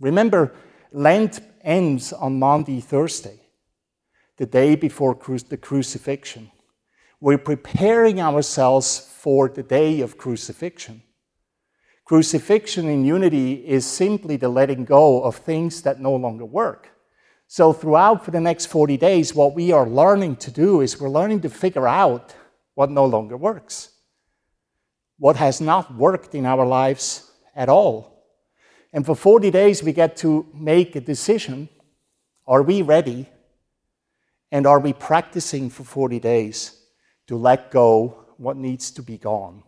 Remember, 0.00 0.54
Lent 0.92 1.40
ends 1.62 2.12
on 2.12 2.38
Maundy 2.38 2.80
Thursday, 2.80 3.40
the 4.36 4.46
day 4.46 4.74
before 4.74 5.14
cru- 5.14 5.38
the 5.38 5.56
crucifixion. 5.56 6.50
We're 7.20 7.38
preparing 7.38 8.20
ourselves 8.20 9.00
for 9.18 9.48
the 9.48 9.64
day 9.64 10.00
of 10.00 10.16
crucifixion. 10.16 11.02
Crucifixion 12.04 12.88
in 12.88 13.04
unity 13.04 13.54
is 13.66 13.84
simply 13.84 14.36
the 14.36 14.48
letting 14.48 14.84
go 14.84 15.22
of 15.22 15.36
things 15.36 15.82
that 15.82 16.00
no 16.00 16.14
longer 16.14 16.44
work. 16.44 16.92
So, 17.48 17.72
throughout 17.72 18.24
for 18.24 18.30
the 18.30 18.40
next 18.40 18.66
40 18.66 18.96
days, 18.96 19.34
what 19.34 19.54
we 19.54 19.72
are 19.72 19.88
learning 19.88 20.36
to 20.36 20.50
do 20.50 20.82
is 20.82 21.00
we're 21.00 21.08
learning 21.08 21.40
to 21.40 21.50
figure 21.50 21.88
out 21.88 22.34
what 22.74 22.90
no 22.90 23.04
longer 23.04 23.36
works 23.36 23.90
what 25.18 25.36
has 25.36 25.60
not 25.60 25.94
worked 25.94 26.34
in 26.34 26.46
our 26.46 26.64
lives 26.64 27.30
at 27.54 27.68
all. 27.68 28.24
And 28.92 29.04
for 29.04 29.14
40 29.14 29.50
days, 29.50 29.82
we 29.82 29.92
get 29.92 30.16
to 30.18 30.46
make 30.54 30.96
a 30.96 31.00
decision 31.00 31.68
are 32.46 32.62
we 32.62 32.80
ready? 32.80 33.28
And 34.50 34.66
are 34.66 34.80
we 34.80 34.94
practicing 34.94 35.68
for 35.68 35.84
40 35.84 36.18
days 36.18 36.80
to 37.26 37.36
let 37.36 37.70
go 37.70 38.24
what 38.38 38.56
needs 38.56 38.90
to 38.92 39.02
be 39.02 39.18
gone? 39.18 39.62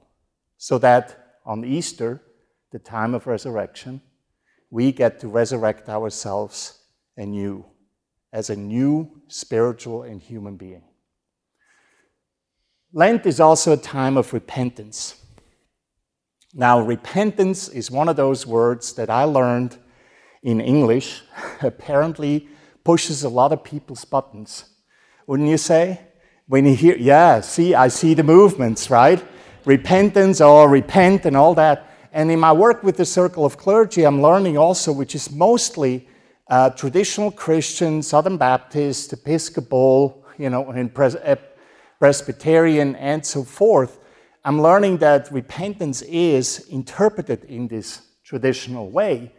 So 0.56 0.78
that 0.78 1.36
on 1.44 1.62
Easter, 1.62 2.22
the 2.70 2.78
time 2.78 3.14
of 3.14 3.26
resurrection, 3.26 4.00
we 4.70 4.92
get 4.92 5.20
to 5.20 5.28
resurrect 5.28 5.90
ourselves 5.90 6.78
anew 7.18 7.66
as 8.32 8.50
a 8.50 8.56
new 8.56 9.22
spiritual 9.28 10.02
and 10.02 10.20
human 10.20 10.56
being. 10.56 10.82
Lent 12.92 13.26
is 13.26 13.40
also 13.40 13.72
a 13.72 13.76
time 13.76 14.16
of 14.16 14.32
repentance. 14.32 15.16
Now, 16.52 16.80
repentance 16.80 17.68
is 17.68 17.90
one 17.90 18.08
of 18.08 18.16
those 18.16 18.46
words 18.46 18.94
that 18.94 19.10
I 19.10 19.24
learned 19.24 19.76
in 20.42 20.60
English, 20.60 21.22
apparently 21.62 22.48
pushes 22.82 23.22
a 23.22 23.28
lot 23.28 23.52
of 23.52 23.62
people's 23.62 24.04
buttons. 24.04 24.64
Wouldn't 25.26 25.48
you 25.48 25.58
say? 25.58 26.00
When 26.46 26.66
you 26.66 26.74
hear, 26.74 26.96
yeah, 26.96 27.40
see, 27.40 27.74
I 27.74 27.88
see 27.88 28.14
the 28.14 28.24
movements, 28.24 28.90
right? 28.90 29.24
Repentance 29.64 30.40
or 30.40 30.68
repent 30.68 31.26
and 31.26 31.36
all 31.36 31.54
that. 31.54 31.86
And 32.12 32.30
in 32.30 32.40
my 32.40 32.52
work 32.52 32.82
with 32.82 32.96
the 32.96 33.04
Circle 33.04 33.44
of 33.44 33.56
Clergy, 33.56 34.02
I'm 34.02 34.20
learning 34.20 34.58
also, 34.58 34.90
which 34.90 35.14
is 35.14 35.30
mostly 35.30 36.08
uh, 36.50 36.70
traditional 36.70 37.30
Christian, 37.30 38.02
Southern 38.02 38.36
Baptist, 38.36 39.12
Episcopal, 39.12 40.24
you 40.36 40.50
know, 40.50 40.68
and 40.70 40.92
Pres- 40.92 41.16
Presbyterian, 41.98 42.96
and 42.96 43.24
so 43.24 43.44
forth 43.44 44.00
I'm 44.42 44.62
learning 44.62 44.98
that 44.98 45.30
repentance 45.30 46.00
is 46.02 46.66
interpreted 46.70 47.44
in 47.44 47.68
this 47.68 48.00
traditional 48.24 48.90
way 48.90 49.32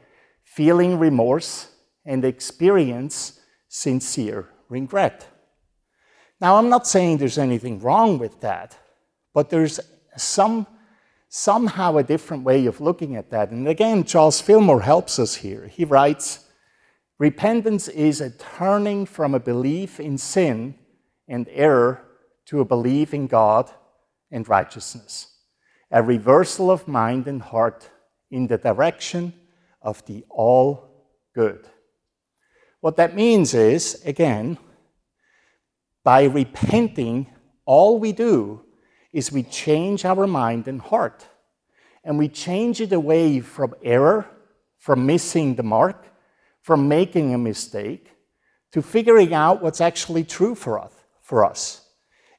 feeling 0.43 0.99
remorse 0.99 1.69
and 2.05 2.23
experience 2.23 3.39
sincere 3.67 4.49
regret. 4.69 5.27
Now, 6.39 6.57
I'm 6.57 6.69
not 6.69 6.85
saying 6.85 7.17
there's 7.17 7.37
anything 7.37 7.79
wrong 7.79 8.19
with 8.19 8.41
that, 8.41 8.77
but 9.33 9.49
there's 9.49 9.79
some, 10.17 10.67
somehow 11.29 11.97
a 11.97 12.03
different 12.03 12.43
way 12.43 12.65
of 12.67 12.81
looking 12.81 13.15
at 13.15 13.31
that. 13.31 13.49
And 13.49 13.67
again, 13.67 14.03
Charles 14.03 14.41
Fillmore 14.41 14.81
helps 14.81 15.17
us 15.17 15.35
here. 15.35 15.67
He 15.67 15.85
writes 15.85 16.40
Repentance 17.21 17.87
is 17.87 18.19
a 18.19 18.31
turning 18.31 19.05
from 19.05 19.35
a 19.35 19.39
belief 19.39 19.99
in 19.99 20.17
sin 20.17 20.73
and 21.27 21.47
error 21.51 22.03
to 22.47 22.61
a 22.61 22.65
belief 22.65 23.13
in 23.13 23.27
God 23.27 23.69
and 24.31 24.49
righteousness, 24.49 25.27
a 25.91 26.01
reversal 26.01 26.71
of 26.71 26.87
mind 26.87 27.27
and 27.27 27.39
heart 27.39 27.91
in 28.31 28.47
the 28.47 28.57
direction 28.57 29.33
of 29.83 30.03
the 30.07 30.25
all 30.31 31.05
good. 31.35 31.67
What 32.79 32.95
that 32.95 33.13
means 33.13 33.53
is, 33.53 34.01
again, 34.03 34.57
by 36.03 36.23
repenting, 36.23 37.27
all 37.65 37.99
we 37.99 38.13
do 38.13 38.65
is 39.13 39.31
we 39.31 39.43
change 39.43 40.05
our 40.05 40.25
mind 40.25 40.67
and 40.67 40.81
heart. 40.81 41.27
And 42.03 42.17
we 42.17 42.29
change 42.29 42.81
it 42.81 42.91
away 42.91 43.41
from 43.41 43.75
error, 43.83 44.25
from 44.79 45.05
missing 45.05 45.53
the 45.53 45.61
mark, 45.61 46.07
from 46.61 46.87
making 46.87 47.33
a 47.33 47.37
mistake, 47.37 48.11
to 48.71 48.81
figuring 48.81 49.33
out 49.33 49.61
what's 49.61 49.81
actually 49.81 50.23
true 50.23 50.55
for 50.55 50.79
us. 50.79 50.93
For 51.21 51.45
us. 51.45 51.85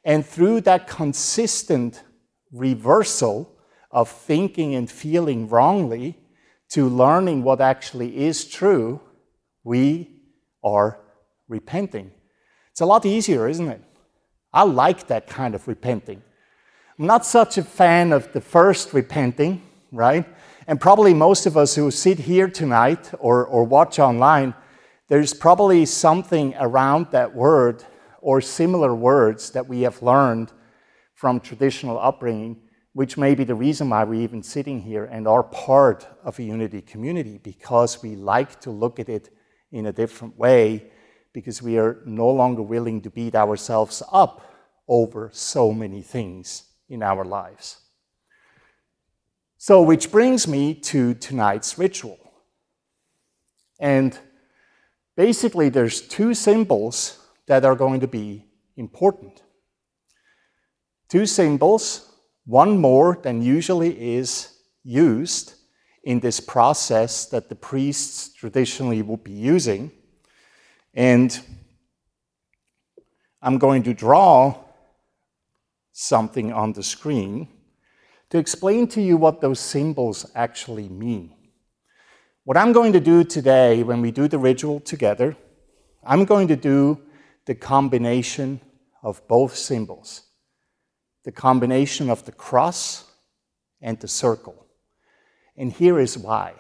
And 0.05 0.25
through 0.25 0.63
that 0.63 0.87
consistent 0.87 2.03
reversal 2.51 3.51
of 3.91 4.09
thinking 4.09 4.75
and 4.75 4.91
feeling 4.91 5.49
wrongly 5.49 6.19
to 6.71 6.89
learning 6.89 7.43
what 7.43 7.61
actually 7.61 8.25
is 8.25 8.47
true, 8.47 9.01
we 9.65 10.21
are 10.65 11.01
repenting. 11.49 12.11
It's 12.71 12.81
a 12.81 12.87
lot 12.87 13.05
easier, 13.05 13.49
isn't 13.49 13.69
it? 13.69 13.83
I 14.53 14.65
like 14.65 15.07
that 15.09 15.27
kind 15.27 15.55
of 15.55 15.69
repenting. 15.69 16.23
I'm 16.99 17.07
not 17.07 17.25
such 17.25 17.59
a 17.59 17.63
fan 17.63 18.13
of 18.13 18.33
the 18.33 18.41
first 18.41 18.93
repenting, 18.93 19.63
right? 19.91 20.27
And 20.67 20.81
probably 20.81 21.13
most 21.13 21.47
of 21.47 21.57
us 21.57 21.75
who 21.75 21.91
sit 21.91 22.21
here 22.21 22.49
tonight 22.49 23.11
or, 23.19 23.45
or 23.45 23.65
watch 23.65 23.99
online, 23.99 24.55
there's 25.09 25.35
probably 25.35 25.85
something 25.87 26.55
around 26.59 27.09
that 27.11 27.35
word 27.35 27.85
or 28.21 28.41
similar 28.41 28.95
words 28.95 29.51
that 29.51 29.69
we 29.69 29.83
have 29.83 30.01
learned 30.03 30.53
from 31.15 31.41
traditional 31.41 31.99
upbringing, 31.99 32.63
which 32.93 33.17
may 33.17 33.35
be 33.35 33.45
the 33.45 33.55
reason 33.55 33.91
why 33.91 34.05
we're 34.05 34.23
even 34.23 34.43
sitting 34.43 34.81
here 34.81 35.05
and 35.05 35.27
are 35.27 35.43
part 35.43 36.07
of 36.25 36.39
a 36.39 36.43
unity 36.43 36.81
community, 36.81 37.39
because 37.39 38.03
we 38.03 38.15
like 38.15 38.61
to 38.61 38.71
look 38.71 39.01
at 39.01 39.09
it 39.09 39.31
in 39.73 39.87
a 39.87 39.93
different 39.93 40.39
way, 40.39 40.91
because 41.33 41.61
we 41.61 41.79
are 41.79 42.03
no 42.07 42.29
longer 42.29 42.63
willing 42.63 43.01
to 43.01 43.11
beat 43.11 43.35
ourselves 43.35 44.03
up 44.13 44.55
over 44.87 45.31
so 45.33 45.73
many 45.73 46.03
things 46.03 46.65
in 46.89 47.03
our 47.03 47.25
lives. 47.25 47.82
So, 49.65 49.81
which 49.81 50.11
brings 50.11 50.49
me 50.49 50.75
to 50.91 51.15
tonight's 51.15 51.79
ritual. 51.79 52.19
And 53.79 54.19
basically, 55.17 55.69
there's 55.69 56.01
two 56.01 56.35
symbols 56.35 57.21
that 57.47 57.65
are 57.65 57.77
going 57.77 58.01
to 58.01 58.09
be 58.09 58.45
important. 58.77 59.41
Two 61.09 61.27
symbols, 61.27 62.11
one 62.45 62.77
more 62.79 63.21
than 63.23 63.41
usually 63.41 64.17
is 64.17 64.53
used 64.83 65.55
in 66.03 66.19
this 66.19 66.41
process 66.41 67.27
that 67.27 67.49
the 67.49 67.55
priests 67.55 68.33
traditionally 68.33 69.01
would 69.01 69.23
be 69.23 69.31
using. 69.31 69.93
And 70.93 71.39
I'm 73.41 73.59
going 73.59 73.85
to 73.85 73.95
draw 73.95 74.57
something 75.93 76.53
on 76.53 76.73
the 76.73 76.83
screen 76.83 77.47
to 78.33 78.39
explain 78.39 78.87
to 78.87 79.03
you 79.03 79.19
what 79.19 79.43
those 79.43 79.61
symbols 79.61 80.25
actually 80.35 80.89
mean. 80.89 81.35
What 82.45 82.57
I'm 82.57 82.73
going 82.73 82.95
to 82.95 83.01
do 83.01 83.25
today 83.25 83.83
when 83.83 84.01
we 84.01 84.11
do 84.11 84.27
the 84.27 84.39
ritual 84.39 84.81
together, 84.81 85.37
I'm 86.03 86.25
going 86.25 86.49
to 86.49 86.57
do 86.57 86.99
the 87.45 87.55
combination 87.55 88.63
of 89.03 89.27
both 89.29 89.55
symbols 89.55 90.23
the 91.25 91.31
combination 91.31 92.09
of 92.11 92.25
the 92.25 92.33
cross 92.33 93.05
and 93.81 94.01
the 94.01 94.09
circle. 94.09 94.67
And 95.57 95.73
here 95.73 96.01
is 96.01 96.19
why. 96.19 96.55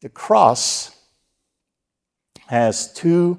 The 0.00 0.08
cross 0.08 0.90
has 2.48 2.92
two 2.92 3.38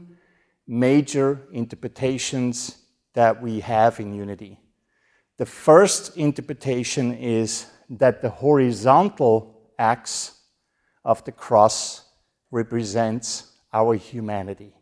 major 0.66 1.42
interpretations 1.52 2.78
that 3.16 3.42
we 3.42 3.60
have 3.60 4.00
in 4.00 4.14
unity. 4.14 4.63
The 5.44 5.50
first 5.50 6.16
interpretation 6.16 7.16
is 7.16 7.66
that 7.90 8.22
the 8.22 8.30
horizontal 8.30 9.60
axe 9.78 10.40
of 11.04 11.22
the 11.26 11.34
cross 11.34 12.06
represents 12.50 13.52
our 13.74 13.96
humanity. 13.96 14.74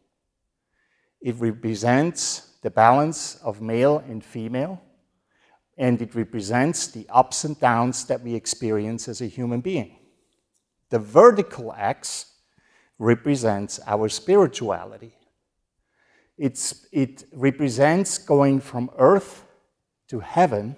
It 1.20 1.34
represents 1.38 2.58
the 2.62 2.70
balance 2.70 3.38
of 3.38 3.60
male 3.60 4.04
and 4.08 4.24
female, 4.24 4.80
and 5.80 6.00
it 6.00 6.14
represents 6.14 6.86
the 6.90 7.08
ups 7.10 7.44
and 7.44 7.60
downs 7.60 8.06
that 8.06 8.22
we 8.22 8.36
experience 8.36 9.08
as 9.08 9.20
a 9.20 9.26
human 9.26 9.62
being. 9.62 9.98
The 10.92 11.00
vertical 11.00 11.74
axe 11.74 12.36
represents 13.00 13.80
our 13.88 14.08
spirituality. 14.10 15.16
It's, 16.38 16.86
it 16.92 17.24
represents 17.34 18.20
going 18.20 18.60
from 18.60 18.92
earth 19.00 19.46
to 20.12 20.20
heaven, 20.20 20.76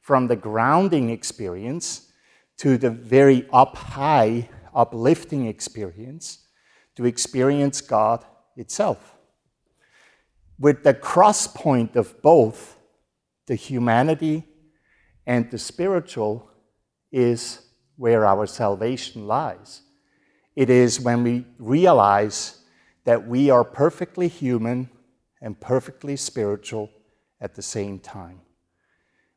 from 0.00 0.28
the 0.28 0.36
grounding 0.36 1.10
experience 1.10 2.12
to 2.56 2.78
the 2.78 2.88
very 2.88 3.48
up 3.52 3.74
high, 3.74 4.48
uplifting 4.72 5.46
experience, 5.46 6.46
to 6.94 7.04
experience 7.04 7.80
God 7.80 8.24
itself. 8.56 9.16
With 10.56 10.84
the 10.84 10.94
cross 10.94 11.48
point 11.48 11.96
of 11.96 12.22
both, 12.22 12.76
the 13.48 13.56
humanity 13.56 14.44
and 15.26 15.50
the 15.50 15.58
spiritual 15.58 16.48
is 17.10 17.62
where 17.96 18.24
our 18.24 18.46
salvation 18.46 19.26
lies. 19.26 19.82
It 20.54 20.70
is 20.70 21.00
when 21.00 21.24
we 21.24 21.44
realize 21.58 22.58
that 23.02 23.26
we 23.26 23.50
are 23.50 23.64
perfectly 23.64 24.28
human 24.28 24.90
and 25.42 25.60
perfectly 25.60 26.14
spiritual 26.14 26.88
at 27.40 27.56
the 27.56 27.62
same 27.62 27.98
time. 27.98 28.42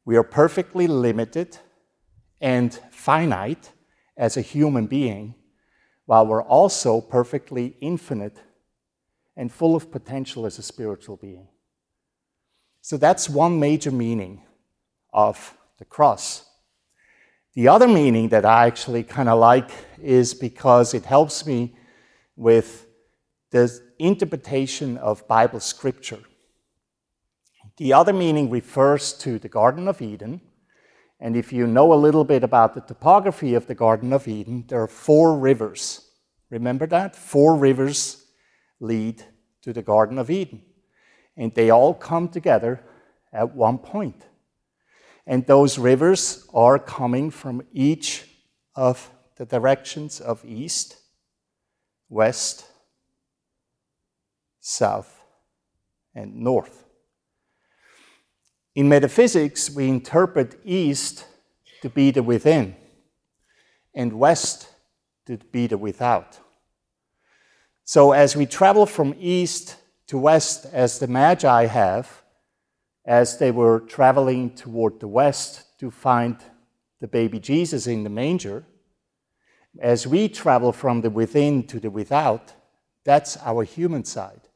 We 0.05 0.17
are 0.17 0.23
perfectly 0.23 0.87
limited 0.87 1.57
and 2.41 2.73
finite 2.91 3.71
as 4.17 4.35
a 4.37 4.41
human 4.41 4.87
being, 4.87 5.35
while 6.05 6.27
we're 6.27 6.43
also 6.43 6.99
perfectly 6.99 7.77
infinite 7.79 8.37
and 9.37 9.51
full 9.51 9.75
of 9.75 9.91
potential 9.91 10.45
as 10.45 10.59
a 10.59 10.61
spiritual 10.61 11.17
being. 11.17 11.47
So 12.81 12.97
that's 12.97 13.29
one 13.29 13.59
major 13.59 13.91
meaning 13.91 14.41
of 15.13 15.57
the 15.79 15.85
cross. 15.85 16.45
The 17.53 17.69
other 17.69 17.87
meaning 17.87 18.29
that 18.29 18.45
I 18.45 18.65
actually 18.65 19.03
kind 19.03 19.29
of 19.29 19.39
like 19.39 19.71
is 20.01 20.33
because 20.33 20.93
it 20.93 21.05
helps 21.05 21.45
me 21.45 21.75
with 22.35 22.87
the 23.51 23.79
interpretation 23.99 24.97
of 24.97 25.27
Bible 25.27 25.59
scripture. 25.59 26.19
The 27.77 27.93
other 27.93 28.13
meaning 28.13 28.49
refers 28.49 29.13
to 29.13 29.39
the 29.39 29.49
Garden 29.49 29.87
of 29.87 30.01
Eden. 30.01 30.41
And 31.19 31.35
if 31.35 31.51
you 31.51 31.65
know 31.65 31.93
a 31.93 31.95
little 31.95 32.23
bit 32.23 32.43
about 32.43 32.73
the 32.75 32.81
topography 32.81 33.55
of 33.55 33.65
the 33.65 33.75
Garden 33.75 34.13
of 34.13 34.27
Eden, 34.27 34.65
there 34.67 34.81
are 34.81 34.87
four 34.87 35.37
rivers. 35.37 36.09
Remember 36.49 36.85
that? 36.87 37.15
Four 37.15 37.55
rivers 37.55 38.25
lead 38.79 39.23
to 39.63 39.73
the 39.73 39.81
Garden 39.81 40.19
of 40.19 40.29
Eden. 40.29 40.61
And 41.35 41.53
they 41.55 41.71
all 41.71 41.93
come 41.93 42.29
together 42.29 42.83
at 43.31 43.55
one 43.55 43.79
point. 43.79 44.23
And 45.25 45.47
those 45.47 45.79
rivers 45.79 46.47
are 46.53 46.77
coming 46.77 47.31
from 47.31 47.65
each 47.71 48.25
of 48.75 49.09
the 49.37 49.45
directions 49.45 50.19
of 50.19 50.43
east, 50.45 50.97
west, 52.09 52.65
south, 54.59 55.21
and 56.13 56.35
north. 56.35 56.82
In 58.75 58.89
metaphysics, 58.89 59.69
we 59.69 59.87
interpret 59.87 60.59
east 60.63 61.25
to 61.81 61.89
be 61.89 62.09
the 62.09 62.23
within 62.23 62.75
and 63.93 64.13
west 64.13 64.67
to 65.27 65.37
be 65.51 65.67
the 65.67 65.77
without. 65.77 66.39
So, 67.85 68.13
as 68.13 68.35
we 68.35 68.45
travel 68.45 68.85
from 68.85 69.13
east 69.19 69.75
to 70.07 70.17
west, 70.17 70.65
as 70.71 70.99
the 70.99 71.07
Magi 71.07 71.65
have, 71.65 72.23
as 73.05 73.37
they 73.37 73.51
were 73.51 73.81
traveling 73.81 74.55
toward 74.55 74.99
the 74.99 75.07
west 75.07 75.77
to 75.79 75.91
find 75.91 76.37
the 76.99 77.07
baby 77.07 77.39
Jesus 77.39 77.85
in 77.85 78.03
the 78.03 78.09
manger, 78.09 78.65
as 79.79 80.07
we 80.07 80.29
travel 80.29 80.71
from 80.71 81.01
the 81.01 81.09
within 81.09 81.67
to 81.67 81.79
the 81.79 81.89
without, 81.89 82.53
that's 83.03 83.37
our 83.37 83.63
human 83.63 84.05
side. 84.05 84.47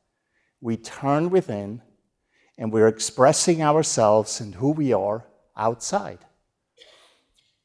We 0.62 0.77
turn 0.77 1.30
within 1.30 1.82
and 2.58 2.72
we're 2.72 2.88
expressing 2.88 3.62
ourselves 3.62 4.39
and 4.39 4.56
who 4.56 4.72
we 4.72 4.93
are 4.93 5.26
outside. 5.56 6.20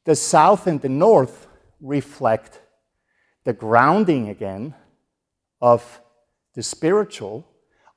The 0.05 0.15
south 0.15 0.67
and 0.67 0.81
the 0.81 0.89
north 0.89 1.47
reflect 1.81 2.61
the 3.43 3.53
grounding 3.53 4.29
again 4.29 4.73
of 5.61 6.01
the 6.53 6.63
spiritual 6.63 7.47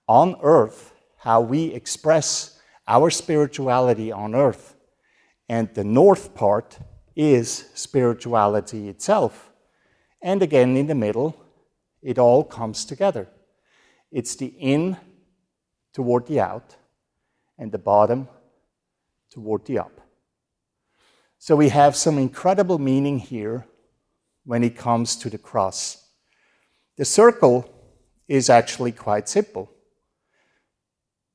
on 0.09 0.37
earth, 0.43 0.95
how 1.19 1.41
we 1.41 1.67
express 1.67 2.61
our 2.89 3.11
spirituality 3.11 4.13
on 4.13 4.35
earth. 4.35 4.77
And 5.49 5.73
the 5.75 5.85
north 5.85 6.35
part 6.35 6.79
is 7.15 7.69
spirituality 7.75 8.89
itself. 8.89 9.51
And 10.23 10.43
again, 10.43 10.77
in 10.77 10.87
the 10.87 10.95
middle, 10.95 11.37
it 12.03 12.19
all 12.19 12.45
comes 12.45 12.85
together. 12.85 13.29
It's 14.11 14.37
the 14.37 14.47
in 14.47 14.97
toward 15.93 16.27
the 16.27 16.41
out, 16.41 16.77
and 17.59 17.73
the 17.73 17.79
bottom 17.79 18.29
toward 19.31 19.65
the 19.67 19.79
up. 19.79 20.01
So 21.39 21.57
we 21.57 21.69
have 21.69 21.97
some 21.97 22.19
incredible 22.19 22.79
meaning 22.79 23.19
here 23.19 23.67
when 24.45 24.65
it 24.65 24.77
comes 24.77 25.17
to 25.17 25.31
the 25.31 25.39
cross. 25.39 26.07
The 26.97 27.05
circle 27.05 27.71
is 28.27 28.49
actually 28.49 28.93
quite 28.93 29.29
simple. 29.29 29.71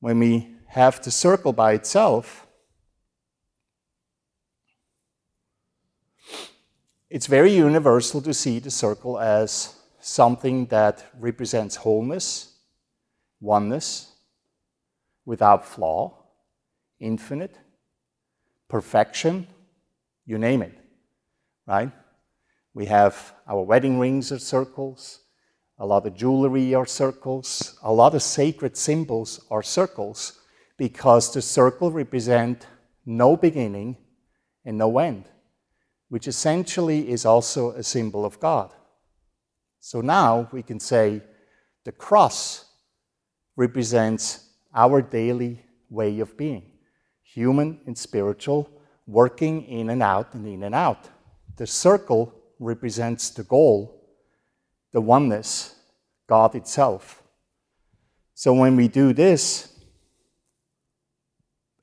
When 0.00 0.18
we 0.18 0.48
have 0.66 1.02
the 1.02 1.10
circle 1.10 1.52
by 1.52 1.72
itself, 1.72 2.46
it's 7.08 7.26
very 7.26 7.54
universal 7.54 8.20
to 8.22 8.34
see 8.34 8.58
the 8.58 8.70
circle 8.70 9.18
as 9.20 9.74
something 10.00 10.66
that 10.66 11.04
represents 11.20 11.76
wholeness, 11.76 12.56
oneness, 13.40 14.11
without 15.24 15.66
flaw, 15.66 16.24
infinite, 16.98 17.58
perfection, 18.68 19.46
you 20.24 20.38
name 20.38 20.62
it, 20.62 20.76
right? 21.66 21.90
We 22.74 22.86
have 22.86 23.34
our 23.46 23.62
wedding 23.62 23.98
rings 23.98 24.32
are 24.32 24.38
circles, 24.38 25.20
a 25.78 25.86
lot 25.86 26.06
of 26.06 26.14
jewelry 26.14 26.74
are 26.74 26.86
circles, 26.86 27.78
a 27.82 27.92
lot 27.92 28.14
of 28.14 28.22
sacred 28.22 28.76
symbols 28.76 29.44
are 29.50 29.62
circles 29.62 30.40
because 30.76 31.32
the 31.32 31.42
circle 31.42 31.90
represent 31.90 32.66
no 33.04 33.36
beginning 33.36 33.96
and 34.64 34.78
no 34.78 34.98
end, 34.98 35.24
which 36.08 36.28
essentially 36.28 37.10
is 37.10 37.26
also 37.26 37.72
a 37.72 37.82
symbol 37.82 38.24
of 38.24 38.40
God. 38.40 38.72
So 39.80 40.00
now 40.00 40.48
we 40.52 40.62
can 40.62 40.78
say 40.78 41.22
the 41.84 41.92
cross 41.92 42.64
represents 43.56 44.41
our 44.74 45.02
daily 45.02 45.64
way 45.90 46.20
of 46.20 46.36
being 46.36 46.72
human 47.22 47.80
and 47.86 47.96
spiritual, 47.96 48.68
working 49.06 49.64
in 49.64 49.90
and 49.90 50.02
out 50.02 50.34
and 50.34 50.46
in 50.46 50.62
and 50.62 50.74
out. 50.74 51.08
The 51.56 51.66
circle 51.66 52.34
represents 52.58 53.30
the 53.30 53.44
goal, 53.44 54.06
the 54.92 55.00
oneness, 55.00 55.74
God 56.26 56.54
itself. 56.54 57.22
So 58.34 58.52
when 58.52 58.76
we 58.76 58.88
do 58.88 59.12
this, 59.12 59.72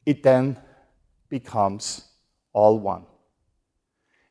it 0.06 0.24
then 0.24 0.58
becomes 1.30 2.04
all 2.54 2.80
one. 2.80 3.06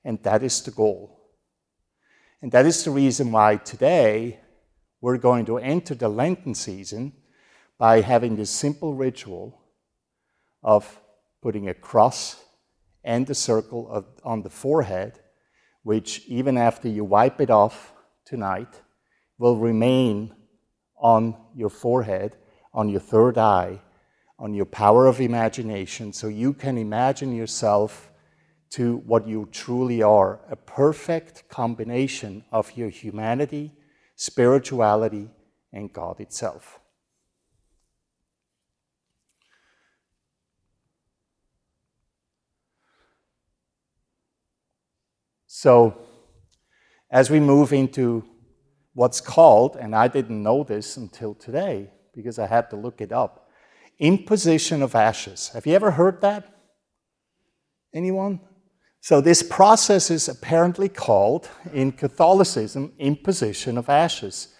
And 0.04 0.22
that 0.22 0.42
is 0.42 0.62
the 0.62 0.70
goal. 0.70 1.20
And 2.40 2.52
that 2.52 2.66
is 2.66 2.84
the 2.84 2.90
reason 2.90 3.32
why 3.32 3.56
today 3.56 4.40
we're 5.00 5.18
going 5.18 5.44
to 5.46 5.58
enter 5.58 5.94
the 5.94 6.08
Lenten 6.08 6.54
season 6.54 7.12
by 7.78 8.00
having 8.00 8.36
this 8.36 8.50
simple 8.50 8.94
ritual 8.94 9.62
of 10.62 11.00
putting 11.40 11.68
a 11.68 11.74
cross 11.74 12.42
and 13.04 13.28
a 13.30 13.34
circle 13.34 13.88
of, 13.90 14.04
on 14.24 14.42
the 14.42 14.50
forehead, 14.50 15.20
which 15.84 16.26
even 16.26 16.58
after 16.58 16.88
you 16.88 17.04
wipe 17.04 17.40
it 17.40 17.50
off 17.50 17.92
tonight, 18.26 18.82
will 19.38 19.56
remain 19.56 20.34
on 21.00 21.36
your 21.54 21.70
forehead, 21.70 22.36
on 22.74 22.88
your 22.88 23.00
third 23.00 23.38
eye, 23.38 23.80
on 24.38 24.52
your 24.52 24.66
power 24.66 25.06
of 25.06 25.20
imagination, 25.20 26.12
so 26.12 26.26
you 26.26 26.52
can 26.52 26.76
imagine 26.76 27.34
yourself 27.34 28.10
to 28.70 28.98
what 29.06 29.26
you 29.26 29.48
truly 29.50 30.02
are 30.02 30.40
a 30.50 30.56
perfect 30.56 31.48
combination 31.48 32.44
of 32.52 32.76
your 32.76 32.90
humanity, 32.90 33.72
spirituality, 34.16 35.30
and 35.72 35.92
God 35.92 36.20
itself. 36.20 36.80
So, 45.60 45.98
as 47.10 47.30
we 47.30 47.40
move 47.40 47.72
into 47.72 48.22
what's 48.94 49.20
called, 49.20 49.74
and 49.74 49.92
I 49.92 50.06
didn't 50.06 50.40
know 50.40 50.62
this 50.62 50.96
until 50.96 51.34
today 51.34 51.90
because 52.14 52.38
I 52.38 52.46
had 52.46 52.70
to 52.70 52.76
look 52.76 53.00
it 53.00 53.10
up, 53.10 53.50
imposition 53.98 54.82
of 54.82 54.94
ashes. 54.94 55.48
Have 55.54 55.66
you 55.66 55.74
ever 55.74 55.90
heard 55.90 56.20
that? 56.20 56.44
Anyone? 57.92 58.38
So, 59.00 59.20
this 59.20 59.42
process 59.42 60.12
is 60.12 60.28
apparently 60.28 60.88
called 60.88 61.50
in 61.72 61.90
Catholicism 61.90 62.92
imposition 62.96 63.78
of 63.78 63.88
ashes. 63.88 64.54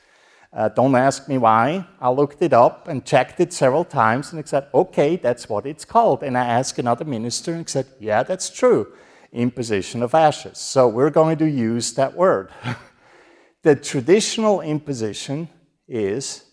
Uh, 0.53 0.69
don't 0.69 0.97
ask 0.97 1.29
me 1.29 1.39
why. 1.39 1.87
I 2.01 2.11
looked 2.11 2.43
it 2.43 2.53
up 2.53 2.89
and 2.89 3.05
checked 3.05 3.39
it 3.39 3.53
several 3.53 3.85
times 3.85 4.33
and 4.33 4.49
said, 4.49 4.67
okay, 4.75 5.15
that's 5.15 5.49
what 5.49 5.65
it's 5.65 5.85
called. 5.85 6.25
And 6.25 6.37
I 6.37 6.45
asked 6.45 6.77
another 6.81 7.05
minister 7.05 7.55
and 7.55 7.69
said, 7.69 7.87
yeah, 8.01 8.25
that's 8.25 8.51
true. 8.51 8.93
Imposition 9.33 10.03
of 10.03 10.15
ashes. 10.15 10.59
So 10.59 10.89
we're 10.89 11.11
going 11.11 11.39
to 11.39 11.49
use 11.49 11.93
that 11.95 12.15
word. 12.15 12.51
the 13.63 13.77
traditional 13.77 14.61
imposition 14.61 15.49
is 15.87 16.45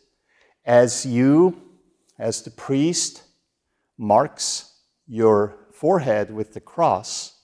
as 0.65 1.05
you, 1.05 1.61
as 2.17 2.41
the 2.41 2.51
priest, 2.51 3.23
marks 3.97 4.73
your 5.07 5.57
forehead 5.71 6.31
with 6.31 6.53
the 6.53 6.59
cross, 6.59 7.39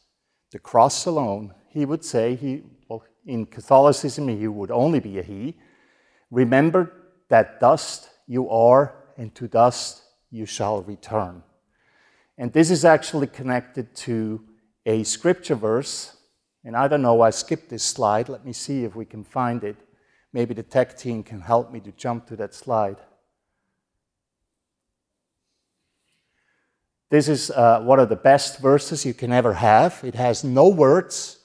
the 0.51 0.59
cross 0.59 1.05
alone, 1.05 1.53
he 1.69 1.85
would 1.85 2.03
say, 2.03 2.35
he, 2.35 2.63
well, 2.89 3.03
in 3.25 3.45
Catholicism, 3.45 4.27
he 4.27 4.47
would 4.47 4.71
only 4.71 4.99
be 4.99 5.19
a 5.19 5.23
he. 5.23 5.55
Remember 6.29 6.91
that 7.29 7.59
dust 7.59 8.09
you 8.27 8.49
are, 8.49 8.95
and 9.17 9.33
to 9.35 9.47
dust 9.47 10.01
you 10.29 10.45
shall 10.45 10.81
return. 10.81 11.43
And 12.37 12.51
this 12.51 12.71
is 12.71 12.83
actually 12.83 13.27
connected 13.27 13.95
to 13.97 14.43
a 14.85 15.03
scripture 15.03 15.55
verse. 15.55 16.15
And 16.63 16.75
I 16.75 16.87
don't 16.87 17.01
know, 17.01 17.21
I 17.21 17.31
skipped 17.31 17.69
this 17.69 17.83
slide. 17.83 18.29
Let 18.29 18.45
me 18.45 18.53
see 18.53 18.83
if 18.83 18.95
we 18.95 19.05
can 19.05 19.23
find 19.23 19.63
it. 19.63 19.77
Maybe 20.33 20.53
the 20.53 20.63
tech 20.63 20.97
team 20.97 21.23
can 21.23 21.41
help 21.41 21.71
me 21.71 21.79
to 21.81 21.91
jump 21.91 22.27
to 22.27 22.35
that 22.37 22.53
slide. 22.53 22.97
This 27.09 27.27
is 27.27 27.51
uh, 27.51 27.81
one 27.81 27.99
of 27.99 28.07
the 28.07 28.15
best 28.15 28.59
verses 28.59 29.05
you 29.05 29.13
can 29.13 29.33
ever 29.33 29.53
have. 29.53 29.99
It 30.01 30.15
has 30.15 30.45
no 30.45 30.69
words, 30.69 31.39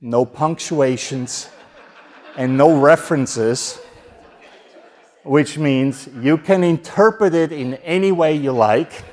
no 0.00 0.24
punctuations, 0.24 1.48
and 2.36 2.56
no 2.56 2.76
references, 2.76 3.78
which 5.22 5.58
means 5.58 6.08
you 6.20 6.38
can 6.38 6.64
interpret 6.64 7.34
it 7.34 7.52
in 7.52 7.74
any 7.74 8.10
way 8.10 8.34
you 8.34 8.50
like. 8.50 9.04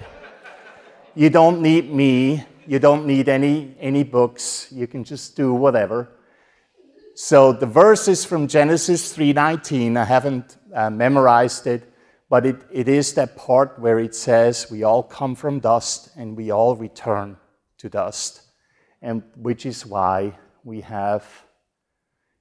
You 1.14 1.30
don't 1.30 1.62
need 1.62 1.94
me, 1.94 2.44
you 2.70 2.78
don't 2.78 3.08
need 3.08 3.28
any, 3.28 3.76
any 3.80 4.04
books, 4.04 4.68
you 4.72 4.86
can 4.86 5.04
just 5.04 5.36
do 5.36 5.56
whatever. 5.56 6.08
So 7.16 7.52
the 7.52 7.66
verse 7.66 8.08
is 8.08 8.26
from 8.26 8.48
Genesis 8.48 9.12
3:19. 9.12 9.98
I 9.98 10.06
haven't 10.06 10.56
uh, 10.72 10.92
memorized 10.92 11.66
it, 11.66 11.92
but 12.30 12.46
it, 12.46 12.62
it 12.72 12.88
is 12.88 13.16
that 13.16 13.36
part 13.36 13.80
where 13.80 13.98
it 13.98 14.14
says, 14.14 14.70
We 14.70 14.84
all 14.84 15.02
come 15.02 15.34
from 15.34 15.60
dust 15.60 16.12
and 16.16 16.38
we 16.38 16.52
all 16.52 16.76
return 16.76 17.38
to 17.80 17.90
dust. 17.90 18.44
And 19.02 19.24
which 19.36 19.66
is 19.66 19.84
why 19.84 20.38
we 20.64 20.82
have 20.82 21.26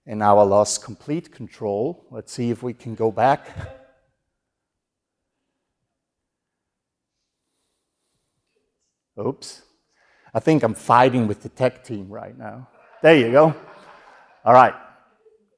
in 0.04 0.20
our 0.20 0.44
lost 0.44 0.84
complete 0.84 1.32
control. 1.32 2.04
Let's 2.10 2.34
see 2.34 2.50
if 2.50 2.62
we 2.62 2.74
can 2.74 2.94
go 2.94 3.10
back. 3.10 3.48
Oops. 9.18 9.62
I 10.34 10.40
think 10.40 10.62
I'm 10.62 10.74
fighting 10.74 11.26
with 11.26 11.42
the 11.42 11.48
tech 11.48 11.84
team 11.84 12.08
right 12.08 12.36
now. 12.36 12.68
There 13.02 13.16
you 13.16 13.30
go. 13.30 13.54
All 14.44 14.52
right. 14.52 14.74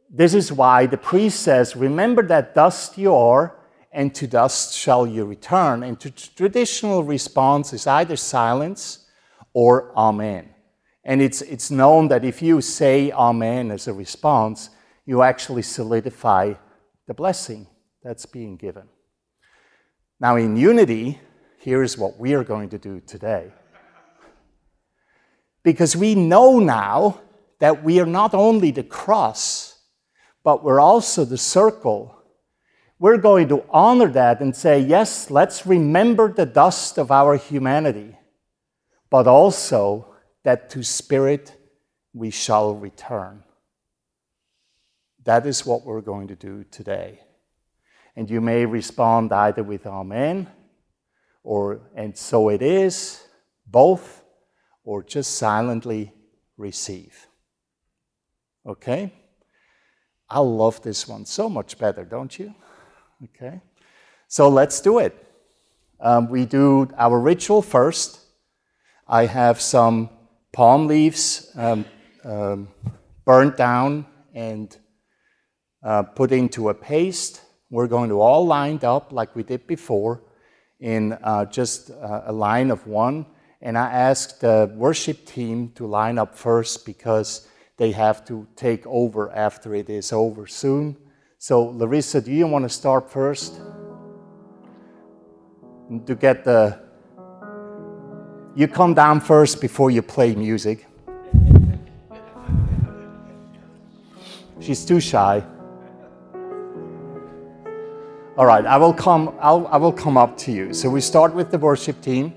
This 0.08 0.34
is 0.34 0.52
why 0.52 0.86
the 0.86 0.98
priest 0.98 1.40
says, 1.40 1.76
Remember 1.76 2.22
that 2.26 2.54
dust 2.54 2.98
you 2.98 3.14
are 3.14 3.56
and 3.92 4.14
to 4.14 4.26
dust 4.26 4.76
shall 4.76 5.06
you 5.06 5.24
return. 5.24 5.82
And 5.82 5.98
the 5.98 6.10
traditional 6.10 7.02
response 7.02 7.72
is 7.72 7.86
either 7.86 8.16
silence 8.16 9.06
or 9.52 9.92
amen. 9.96 10.50
And 11.04 11.22
it's, 11.22 11.42
it's 11.42 11.70
known 11.70 12.08
that 12.08 12.24
if 12.24 12.42
you 12.42 12.60
say 12.60 13.10
amen 13.10 13.70
as 13.70 13.88
a 13.88 13.92
response, 13.92 14.70
you 15.06 15.22
actually 15.22 15.62
solidify 15.62 16.54
the 17.06 17.14
blessing 17.14 17.66
that's 18.02 18.26
being 18.26 18.56
given. 18.56 18.88
Now, 20.20 20.36
in 20.36 20.56
unity, 20.56 21.18
here's 21.58 21.96
what 21.96 22.18
we 22.18 22.34
are 22.34 22.44
going 22.44 22.68
to 22.70 22.78
do 22.78 23.00
today. 23.00 23.52
Because 25.62 25.96
we 25.96 26.14
know 26.14 26.58
now 26.58 27.20
that 27.58 27.84
we 27.84 28.00
are 28.00 28.06
not 28.06 28.34
only 28.34 28.70
the 28.70 28.82
cross, 28.82 29.78
but 30.42 30.64
we're 30.64 30.80
also 30.80 31.24
the 31.24 31.38
circle 31.38 32.20
we're 33.00 33.16
going 33.16 33.48
to 33.48 33.64
honor 33.70 34.08
that 34.08 34.40
and 34.40 34.54
say, 34.54 34.78
yes, 34.78 35.30
let's 35.30 35.66
remember 35.66 36.30
the 36.30 36.44
dust 36.44 36.98
of 36.98 37.10
our 37.10 37.34
humanity, 37.36 38.14
but 39.08 39.26
also 39.26 40.06
that 40.44 40.68
to 40.70 40.82
spirit 40.84 41.56
we 42.12 42.30
shall 42.30 42.74
return. 42.74 43.42
That 45.24 45.46
is 45.46 45.64
what 45.64 45.86
we're 45.86 46.02
going 46.02 46.28
to 46.28 46.36
do 46.36 46.64
today. 46.70 47.20
And 48.16 48.28
you 48.28 48.42
may 48.42 48.66
respond 48.66 49.32
either 49.32 49.62
with 49.62 49.86
Amen 49.86 50.48
or 51.42 51.80
and 51.94 52.14
so 52.14 52.50
it 52.50 52.60
is, 52.60 53.24
both, 53.66 54.19
or 54.84 55.02
just 55.02 55.36
silently 55.36 56.12
receive. 56.56 57.26
Okay? 58.66 59.12
I 60.28 60.38
love 60.38 60.82
this 60.82 61.08
one 61.08 61.26
so 61.26 61.48
much 61.48 61.78
better, 61.78 62.04
don't 62.04 62.38
you? 62.38 62.54
Okay? 63.24 63.60
So 64.28 64.48
let's 64.48 64.80
do 64.80 64.98
it. 64.98 65.26
Um, 65.98 66.30
we 66.30 66.46
do 66.46 66.88
our 66.96 67.18
ritual 67.18 67.62
first. 67.62 68.20
I 69.06 69.26
have 69.26 69.60
some 69.60 70.08
palm 70.52 70.86
leaves 70.86 71.50
um, 71.56 71.84
um, 72.24 72.68
burnt 73.24 73.56
down 73.56 74.06
and 74.34 74.76
uh, 75.82 76.02
put 76.02 76.32
into 76.32 76.68
a 76.68 76.74
paste. 76.74 77.42
We're 77.70 77.88
going 77.88 78.08
to 78.10 78.20
all 78.20 78.46
lined 78.46 78.84
up 78.84 79.12
like 79.12 79.34
we 79.34 79.42
did 79.42 79.66
before 79.66 80.22
in 80.78 81.12
uh, 81.12 81.44
just 81.46 81.90
uh, 81.90 82.22
a 82.26 82.32
line 82.32 82.70
of 82.70 82.86
one. 82.86 83.26
And 83.62 83.76
I 83.76 83.90
asked 83.92 84.40
the 84.40 84.72
worship 84.74 85.26
team 85.26 85.72
to 85.74 85.86
line 85.86 86.18
up 86.18 86.34
first 86.34 86.86
because 86.86 87.46
they 87.76 87.92
have 87.92 88.24
to 88.26 88.46
take 88.56 88.86
over 88.86 89.30
after 89.32 89.74
it 89.74 89.90
is 89.90 90.12
over 90.12 90.46
soon. 90.46 90.96
So, 91.38 91.64
Larissa, 91.64 92.20
do 92.20 92.32
you 92.32 92.46
want 92.46 92.64
to 92.64 92.68
start 92.68 93.10
first? 93.10 93.60
To 96.06 96.14
get 96.14 96.44
the. 96.44 96.78
You 98.54 98.68
come 98.68 98.94
down 98.94 99.20
first 99.20 99.60
before 99.60 99.90
you 99.90 100.02
play 100.02 100.34
music. 100.34 100.86
She's 104.60 104.84
too 104.84 105.00
shy. 105.00 105.42
All 108.36 108.46
right, 108.46 108.64
I 108.64 108.76
will 108.76 108.94
come. 108.94 109.34
I'll, 109.40 109.66
I 109.68 109.76
will 109.76 109.92
come 109.92 110.16
up 110.16 110.36
to 110.38 110.52
you. 110.52 110.72
So 110.72 110.88
we 110.88 111.00
start 111.00 111.34
with 111.34 111.50
the 111.50 111.58
worship 111.58 112.00
team, 112.00 112.34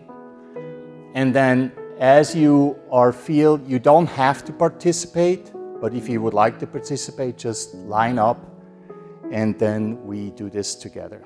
and 1.14 1.34
then 1.34 1.72
as 1.99 2.36
you 2.36 2.80
are 2.91 3.14
feel, 3.14 3.59
you 3.61 3.80
don't 3.80 4.07
have 4.07 4.43
to 4.45 4.51
participate, 4.51 5.51
but 5.80 5.93
if 5.93 6.09
you 6.09 6.22
would 6.22 6.34
like 6.34 6.59
to 6.59 6.68
participate, 6.68 7.38
just 7.38 7.74
line 7.76 8.18
up 8.18 8.39
and 9.32 9.57
then 9.59 10.03
we 10.05 10.32
do 10.32 10.49
this 10.49 10.76
together. 10.76 11.24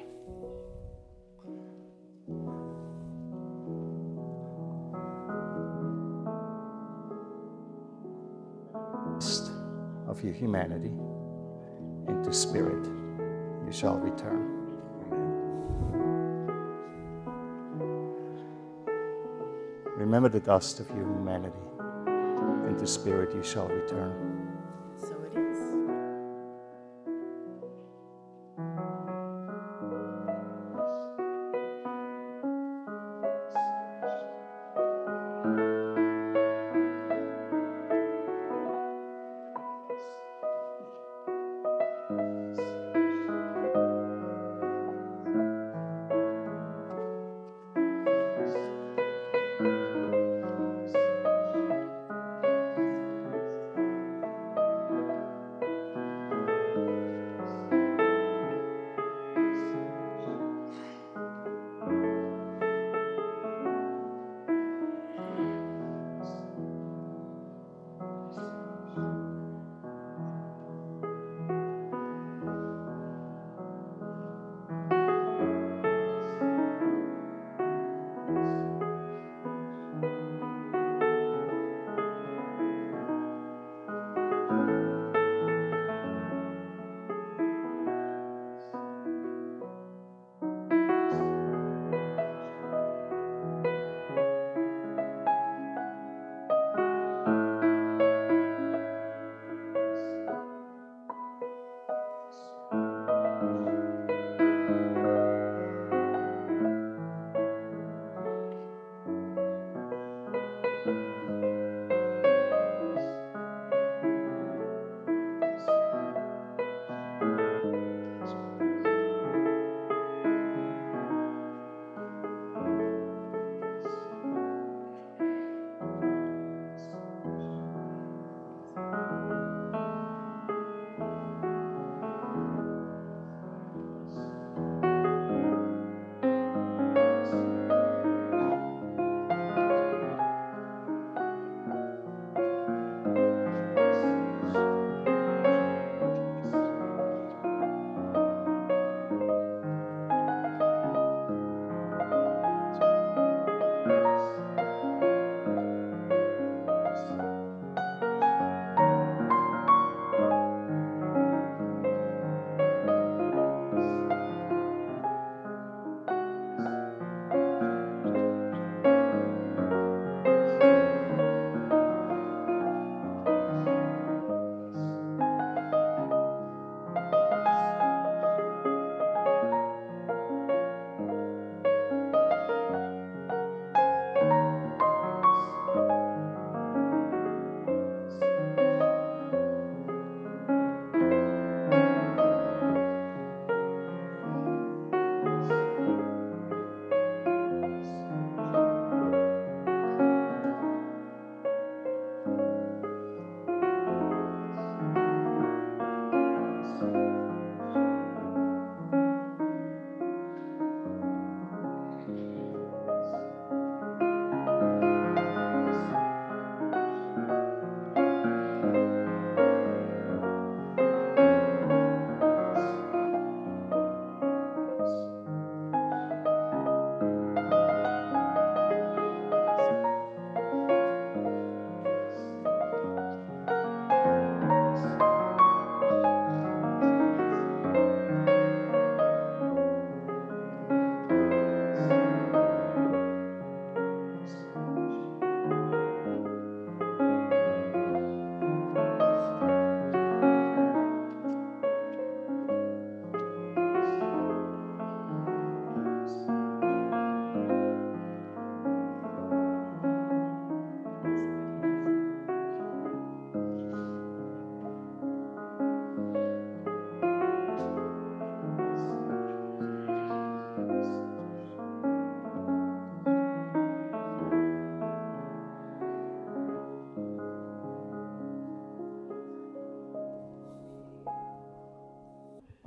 Of 10.08 10.24
your 10.24 10.34
humanity 10.34 10.92
into 12.08 12.34
spirit, 12.34 12.86
you 13.66 13.72
shall 13.72 13.98
return. 13.98 14.57
Remember 20.08 20.30
the 20.30 20.40
dust 20.40 20.80
of 20.80 20.88
your 20.92 21.04
humanity, 21.04 21.60
into 22.70 22.88
spirit 22.88 23.36
you 23.36 23.44
shall 23.44 23.68
return. 23.68 24.37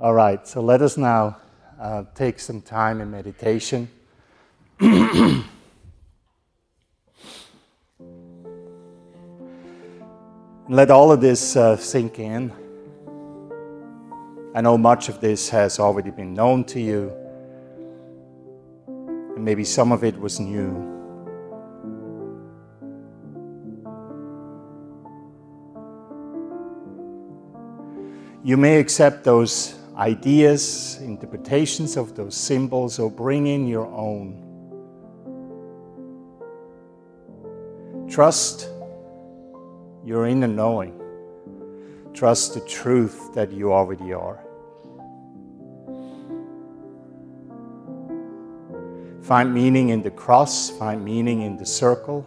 All 0.01 0.13
right, 0.15 0.45
so 0.47 0.61
let 0.63 0.81
us 0.81 0.97
now 0.97 1.37
uh, 1.79 2.05
take 2.15 2.39
some 2.39 2.59
time 2.59 3.01
in 3.01 3.11
meditation. 3.11 3.87
let 10.67 10.89
all 10.89 11.11
of 11.11 11.21
this 11.21 11.55
uh, 11.55 11.77
sink 11.77 12.17
in. 12.17 12.51
I 14.55 14.61
know 14.61 14.75
much 14.75 15.07
of 15.07 15.21
this 15.21 15.49
has 15.49 15.77
already 15.79 16.09
been 16.09 16.33
known 16.33 16.63
to 16.63 16.79
you, 16.79 17.13
and 18.87 19.45
maybe 19.45 19.63
some 19.63 19.91
of 19.91 20.03
it 20.03 20.19
was 20.19 20.39
new. 20.39 20.89
You 28.43 28.57
may 28.57 28.79
accept 28.79 29.23
those 29.23 29.75
ideas, 30.01 30.97
interpretations 30.99 31.95
of 31.95 32.15
those 32.15 32.35
symbols, 32.35 32.97
or 32.97 33.11
bring 33.11 33.45
in 33.45 33.67
your 33.67 33.85
own. 33.85 34.47
Trust 38.09 38.67
your 40.03 40.25
inner 40.25 40.47
knowing. 40.47 40.99
Trust 42.15 42.55
the 42.55 42.61
truth 42.61 43.31
that 43.35 43.51
you 43.51 43.71
already 43.71 44.11
are. 44.11 44.43
Find 49.21 49.53
meaning 49.53 49.89
in 49.89 50.01
the 50.01 50.09
cross, 50.09 50.71
find 50.71 51.05
meaning 51.05 51.43
in 51.43 51.57
the 51.57 51.65
circle, 51.65 52.25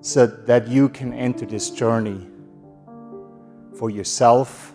so 0.00 0.26
that 0.26 0.66
you 0.66 0.88
can 0.88 1.12
enter 1.12 1.46
this 1.46 1.70
journey 1.70 2.26
for 3.78 3.90
yourself 3.90 4.74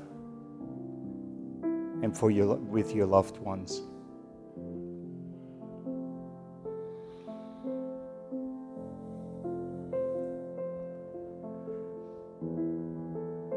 for 2.14 2.32
your, 2.32 2.55
with 2.55 2.93
your 2.93 3.05
loved 3.05 3.38
ones. 3.39 3.82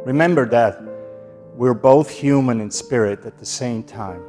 Remember 0.07 0.49
that 0.49 0.81
we're 1.57 1.75
both 1.75 2.09
human 2.11 2.61
and 2.61 2.73
spirit 2.73 3.27
at 3.27 3.39
the 3.39 3.47
same 3.47 3.83
time. 3.83 4.23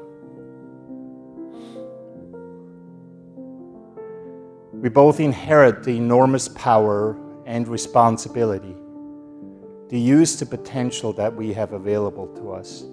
We 4.73 4.89
both 4.89 5.19
inherit 5.19 5.83
the 5.83 5.95
enormous 5.97 6.47
power 6.47 7.17
and 7.45 7.67
responsibility 7.67 8.75
to 9.89 9.97
use 9.97 10.39
the 10.39 10.45
potential 10.45 11.13
that 11.13 11.35
we 11.35 11.53
have 11.53 11.73
available 11.73 12.27
to 12.35 12.51
us. 12.51 12.83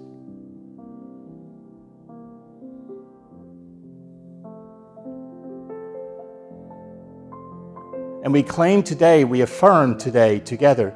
And 8.25 8.33
we 8.33 8.41
claim 8.41 8.81
today, 8.81 9.23
we 9.23 9.41
affirm 9.41 9.99
today 9.99 10.39
together 10.39 10.95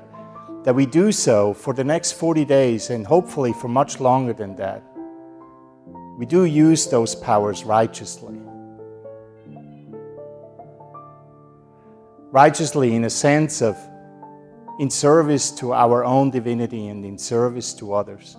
that 0.64 0.74
we 0.74 0.88
do 0.88 1.12
so 1.12 1.54
for 1.54 1.76
the 1.76 1.84
next 1.84 2.14
40 2.14 2.44
days 2.44 2.90
and 2.90 3.06
hopefully 3.06 3.54
for 3.54 3.68
much 3.68 4.00
longer 4.00 4.34
than 4.34 4.56
that. 4.56 4.82
We 6.18 6.26
do 6.26 6.46
use 6.46 6.88
those 6.88 7.14
powers 7.14 7.64
righteously. 7.64 8.36
Righteously, 12.32 12.96
in 12.96 13.06
a 13.06 13.12
sense 13.12 13.62
of 13.62 13.78
in 14.80 14.90
service 14.90 15.52
to 15.52 15.72
our 15.72 16.04
own 16.04 16.32
divinity 16.32 16.88
and 16.88 17.06
in 17.06 17.20
service 17.20 17.76
to 17.76 17.94
others. 17.94 18.38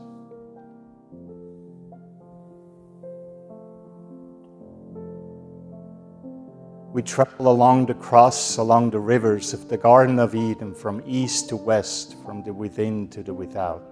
We 7.01 7.05
travel 7.05 7.51
along 7.51 7.87
the 7.87 7.95
cross, 7.95 8.59
along 8.59 8.91
the 8.91 9.01
rivers 9.01 9.55
of 9.55 9.71
the 9.71 9.79
Garden 9.79 10.19
of 10.19 10.35
Eden, 10.35 10.75
from 10.75 11.03
east 11.07 11.49
to 11.49 11.57
west, 11.57 12.15
from 12.27 12.43
the 12.43 12.53
within 12.53 13.09
to 13.09 13.23
the 13.23 13.33
without. 13.33 13.83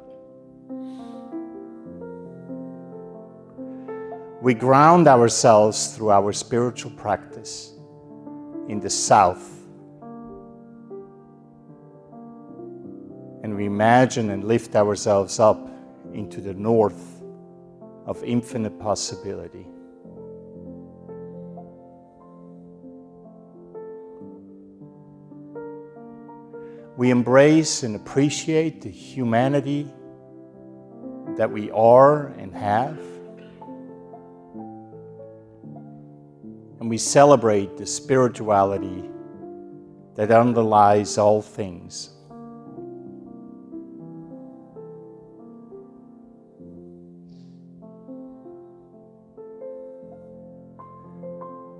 We 4.43 4.53
ground 4.53 5.09
ourselves 5.09 5.97
through 5.97 6.11
our 6.11 6.35
spiritual 6.35 6.91
practice 6.91 7.73
in 8.69 8.79
the 8.79 8.91
south. 8.91 9.59
And 13.43 13.57
we 13.57 13.65
imagine 13.65 14.29
and 14.29 14.45
lift 14.45 14.77
ourselves 14.77 15.41
up 15.41 15.67
into 16.13 16.43
the 16.43 16.53
north 16.53 17.23
of 18.05 18.23
infinite 18.23 18.79
possibility. 18.79 19.67
We 26.99 27.11
embrace 27.11 27.85
and 27.85 27.95
appreciate 27.95 28.81
the 28.81 28.91
humanity 28.91 29.89
that 31.37 31.49
we 31.49 31.71
are 31.71 32.27
and 32.39 32.53
have. 32.53 32.99
And 36.81 36.91
we 36.91 36.99
celebrate 36.99 37.77
the 37.77 37.87
spirituality 37.87 39.09
that 40.17 40.33
underlies 40.33 41.19
all 41.19 41.41
things. 41.41 42.11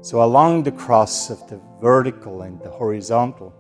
So, 0.01 0.23
along 0.23 0.63
the 0.63 0.71
cross 0.71 1.29
of 1.29 1.45
the 1.49 1.61
vertical 1.81 2.43
and 2.43 2.61
the 2.61 2.71
horizontal, 2.71 3.58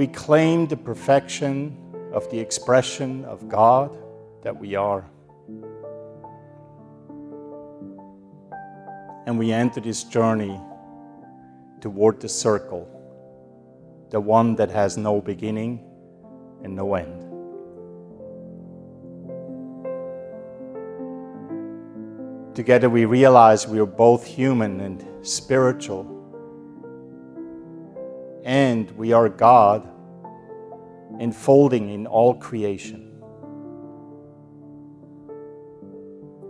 we 0.00 0.06
claim 0.06 0.66
the 0.66 0.78
perfection 0.78 1.76
of 2.14 2.26
the 2.30 2.38
expression 2.38 3.22
of 3.26 3.50
God 3.50 3.98
that 4.42 4.58
we 4.58 4.74
are. 4.74 5.04
And 9.26 9.38
we 9.38 9.52
enter 9.52 9.78
this 9.78 10.04
journey 10.04 10.58
toward 11.82 12.18
the 12.18 12.30
circle, 12.30 12.88
the 14.08 14.18
one 14.18 14.54
that 14.54 14.70
has 14.70 14.96
no 14.96 15.20
beginning 15.20 15.84
and 16.64 16.74
no 16.74 16.94
end. 16.94 17.20
Together 22.54 22.88
we 22.88 23.04
realize 23.04 23.68
we 23.68 23.78
are 23.78 23.84
both 23.84 24.24
human 24.24 24.80
and 24.80 25.04
spiritual 25.20 26.19
and 28.50 28.90
we 28.96 29.12
are 29.12 29.28
God 29.28 29.88
enfolding 31.20 31.88
in 31.88 32.08
all 32.08 32.34
creation. 32.34 33.16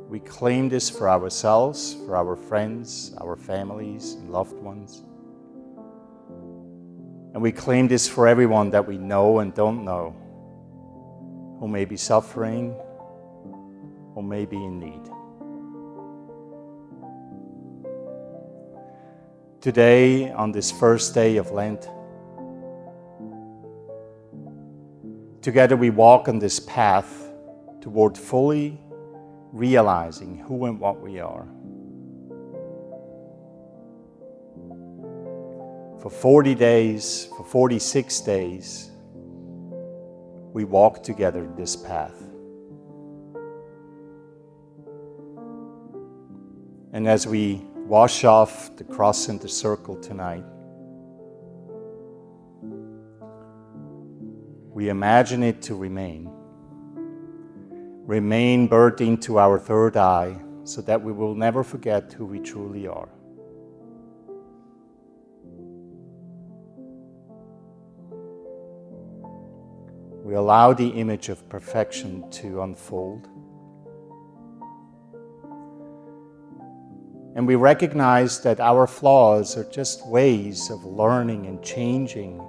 We 0.09 0.18
claim 0.20 0.70
this 0.70 0.88
for 0.88 1.11
ourselves, 1.11 1.98
for 2.07 2.16
our 2.16 2.36
friends, 2.36 3.14
our 3.20 3.36
families, 3.36 4.14
and 4.14 4.30
loved 4.30 4.55
ones. 4.55 5.03
And 7.34 7.42
we 7.42 7.53
claim 7.53 7.86
this 7.86 8.09
for 8.09 8.26
everyone 8.26 8.70
that 8.70 8.88
we 8.88 8.96
know 8.96 9.40
and 9.40 9.53
don't 9.53 9.84
know, 9.84 10.16
who 11.61 11.68
may 11.68 11.84
be 11.84 11.98
suffering 11.98 12.72
or 14.14 14.22
may 14.22 14.46
be 14.46 14.57
in 14.57 14.80
need. 14.80 15.10
Today, 19.61 20.33
on 20.33 20.53
this 20.53 20.71
first 20.71 21.13
day 21.13 21.37
of 21.37 21.51
Lent, 21.51 21.83
together 25.43 25.77
we 25.77 25.91
walk 25.91 26.29
on 26.29 26.39
this 26.39 26.59
path 26.61 27.31
toward 27.83 28.17
fully 28.17 28.81
realizing 29.53 30.39
who 30.39 30.65
and 30.65 30.81
what 30.81 31.03
we 31.03 31.21
are. 31.21 31.47
For 36.01 36.09
40 36.09 36.55
days, 36.55 37.29
for 37.37 37.45
46 37.45 38.21
days, 38.23 38.91
we 40.55 40.65
walk 40.65 41.03
together 41.03 41.47
this 41.59 41.77
path. 41.77 42.15
And 46.95 47.07
as 47.07 47.27
we 47.27 47.63
wash 47.91 48.22
off 48.22 48.76
the 48.76 48.84
cross 48.84 49.28
and 49.28 49.41
the 49.41 49.49
circle 49.49 49.97
tonight. 49.97 50.45
We 54.72 54.91
imagine 54.91 55.43
it 55.43 55.61
to 55.62 55.74
remain. 55.74 56.30
Remain 58.07 58.68
burnt 58.68 59.01
into 59.01 59.41
our 59.41 59.59
third 59.59 59.97
eye 59.97 60.41
so 60.62 60.80
that 60.82 61.03
we 61.03 61.11
will 61.11 61.34
never 61.34 61.64
forget 61.64 62.12
who 62.12 62.26
we 62.26 62.38
truly 62.38 62.86
are. 62.86 63.09
We 70.24 70.36
allow 70.36 70.74
the 70.74 70.91
image 70.91 71.28
of 71.28 71.49
perfection 71.49 72.30
to 72.30 72.62
unfold. 72.62 73.28
And 77.41 77.47
we 77.47 77.55
recognize 77.55 78.38
that 78.41 78.61
our 78.61 78.86
flaws 78.86 79.57
are 79.57 79.64
just 79.64 80.07
ways 80.07 80.68
of 80.70 80.84
learning 80.84 81.47
and 81.47 81.62
changing 81.62 82.47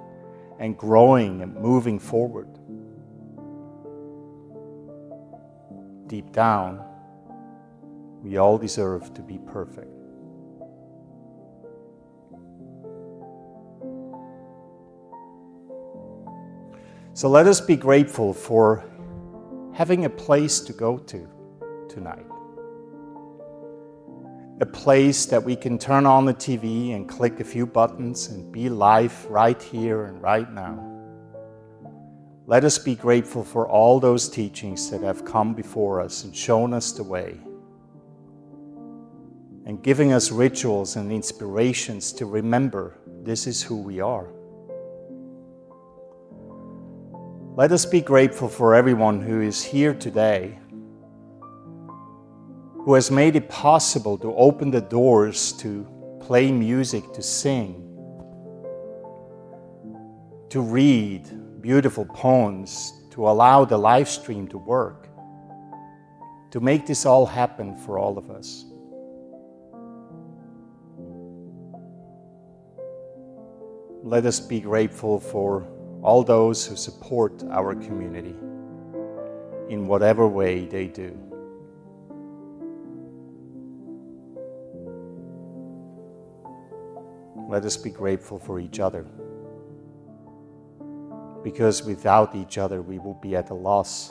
and 0.58 0.76
growing 0.76 1.40
and 1.40 1.54
moving 1.54 1.98
forward. 1.98 2.46
Deep 6.08 6.30
down, 6.32 6.84
we 8.22 8.36
all 8.36 8.58
deserve 8.58 9.14
to 9.14 9.22
be 9.22 9.38
perfect. 9.38 9.88
So 17.14 17.30
let 17.30 17.46
us 17.46 17.62
be 17.62 17.76
grateful 17.76 18.34
for 18.34 18.84
having 19.72 20.04
a 20.04 20.10
place 20.10 20.60
to 20.60 20.74
go 20.74 20.98
to 20.98 21.26
tonight. 21.88 22.31
A 24.62 24.66
place 24.66 25.26
that 25.26 25.42
we 25.42 25.56
can 25.56 25.76
turn 25.76 26.06
on 26.06 26.24
the 26.24 26.32
TV 26.32 26.94
and 26.94 27.08
click 27.08 27.40
a 27.40 27.44
few 27.44 27.66
buttons 27.66 28.28
and 28.28 28.52
be 28.52 28.68
live 28.68 29.26
right 29.28 29.60
here 29.60 30.04
and 30.04 30.22
right 30.22 30.48
now. 30.52 30.78
Let 32.46 32.62
us 32.62 32.78
be 32.78 32.94
grateful 32.94 33.42
for 33.42 33.68
all 33.68 33.98
those 33.98 34.28
teachings 34.28 34.88
that 34.92 35.02
have 35.02 35.24
come 35.24 35.52
before 35.52 36.00
us 36.00 36.22
and 36.22 36.36
shown 36.36 36.72
us 36.72 36.92
the 36.92 37.02
way, 37.02 37.40
and 39.66 39.82
giving 39.82 40.12
us 40.12 40.30
rituals 40.30 40.94
and 40.94 41.10
inspirations 41.10 42.12
to 42.12 42.24
remember 42.24 42.96
this 43.24 43.48
is 43.48 43.64
who 43.64 43.76
we 43.76 43.98
are. 43.98 44.28
Let 47.56 47.72
us 47.72 47.84
be 47.84 48.00
grateful 48.00 48.48
for 48.48 48.76
everyone 48.76 49.22
who 49.22 49.40
is 49.40 49.64
here 49.64 49.92
today, 49.92 50.60
who 52.84 52.94
has 52.94 53.10
made 53.10 53.36
it 53.36 53.48
possible 53.48 54.18
to 54.18 54.34
open 54.34 54.70
the 54.70 54.80
doors 54.80 55.52
to 55.52 55.86
play 56.20 56.50
music, 56.50 57.12
to 57.12 57.22
sing, 57.22 57.74
to 60.48 60.60
read 60.60 61.60
beautiful 61.62 62.04
poems, 62.06 62.92
to 63.10 63.28
allow 63.28 63.64
the 63.64 63.78
live 63.78 64.08
stream 64.08 64.48
to 64.48 64.58
work, 64.58 65.08
to 66.50 66.58
make 66.58 66.84
this 66.84 67.06
all 67.06 67.24
happen 67.24 67.76
for 67.76 67.98
all 67.98 68.18
of 68.18 68.30
us. 68.30 68.64
Let 74.02 74.26
us 74.26 74.40
be 74.40 74.60
grateful 74.60 75.20
for 75.20 75.68
all 76.02 76.24
those 76.24 76.66
who 76.66 76.74
support 76.74 77.44
our 77.48 77.76
community 77.76 78.34
in 79.68 79.86
whatever 79.86 80.26
way 80.26 80.66
they 80.66 80.88
do. 80.88 81.31
Let 87.52 87.66
us 87.66 87.76
be 87.76 87.90
grateful 87.90 88.38
for 88.38 88.58
each 88.58 88.80
other. 88.80 89.04
Because 91.44 91.82
without 91.82 92.34
each 92.34 92.56
other, 92.56 92.80
we 92.80 92.98
will 92.98 93.18
be 93.20 93.36
at 93.36 93.50
a 93.50 93.54
loss. 93.54 94.10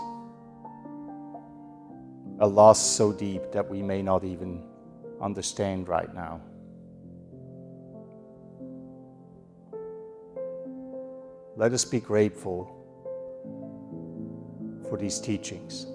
A 2.40 2.48
loss 2.48 2.80
so 2.80 3.12
deep 3.12 3.52
that 3.52 3.68
we 3.68 3.82
may 3.82 4.04
not 4.04 4.24
even 4.24 4.64
understand 5.20 5.88
right 5.88 6.14
now. 6.14 6.40
Let 11.56 11.74
us 11.74 11.84
be 11.84 12.00
grateful 12.00 12.70
for 14.88 15.00
these 15.00 15.20
teachings. 15.20 15.88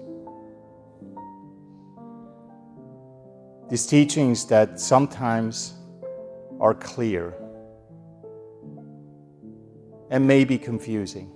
These 3.69 3.85
teachings 3.85 4.45
that 4.47 4.81
sometimes 4.81 5.76
are 6.59 6.73
clear 6.73 7.33
and 10.09 10.25
may 10.25 10.43
be 10.43 10.57
confusing, 10.57 11.31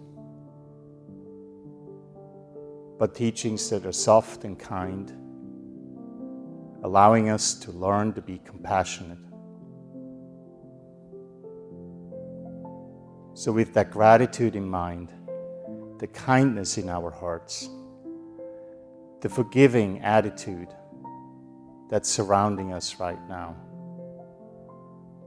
but 2.97 3.13
teachings 3.13 3.69
that 3.69 3.85
are 3.85 3.91
soft 3.91 4.45
and 4.45 4.57
kind, 4.57 5.11
allowing 6.83 7.29
us 7.29 7.53
to 7.55 7.71
learn 7.71 8.13
to 8.13 8.21
be 8.21 8.39
compassionate. 8.45 9.17
So, 13.33 13.51
with 13.51 13.73
that 13.73 13.91
gratitude 13.91 14.55
in 14.55 14.67
mind, 14.67 15.11
the 15.99 16.07
kindness 16.07 16.77
in 16.77 16.89
our 16.89 17.11
hearts, 17.11 17.69
the 19.21 19.29
forgiving 19.29 19.99
attitude 20.01 20.69
that's 21.89 22.09
surrounding 22.09 22.73
us 22.73 22.99
right 22.99 23.19
now, 23.27 23.55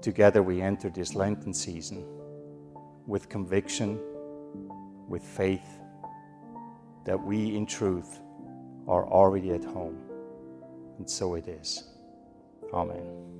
together 0.04 0.42
we 0.42 0.60
enter 0.60 0.90
this 0.90 1.14
Lenten 1.14 1.54
season 1.54 2.04
with 3.06 3.30
conviction, 3.30 3.98
with 5.08 5.24
faith 5.24 5.80
that 7.06 7.18
we, 7.18 7.56
in 7.56 7.64
truth, 7.64 8.20
are 8.86 9.08
already 9.08 9.52
at 9.52 9.64
home. 9.64 9.98
And 10.98 11.08
so 11.08 11.36
it 11.36 11.48
is. 11.48 11.84
Amen. 12.74 13.33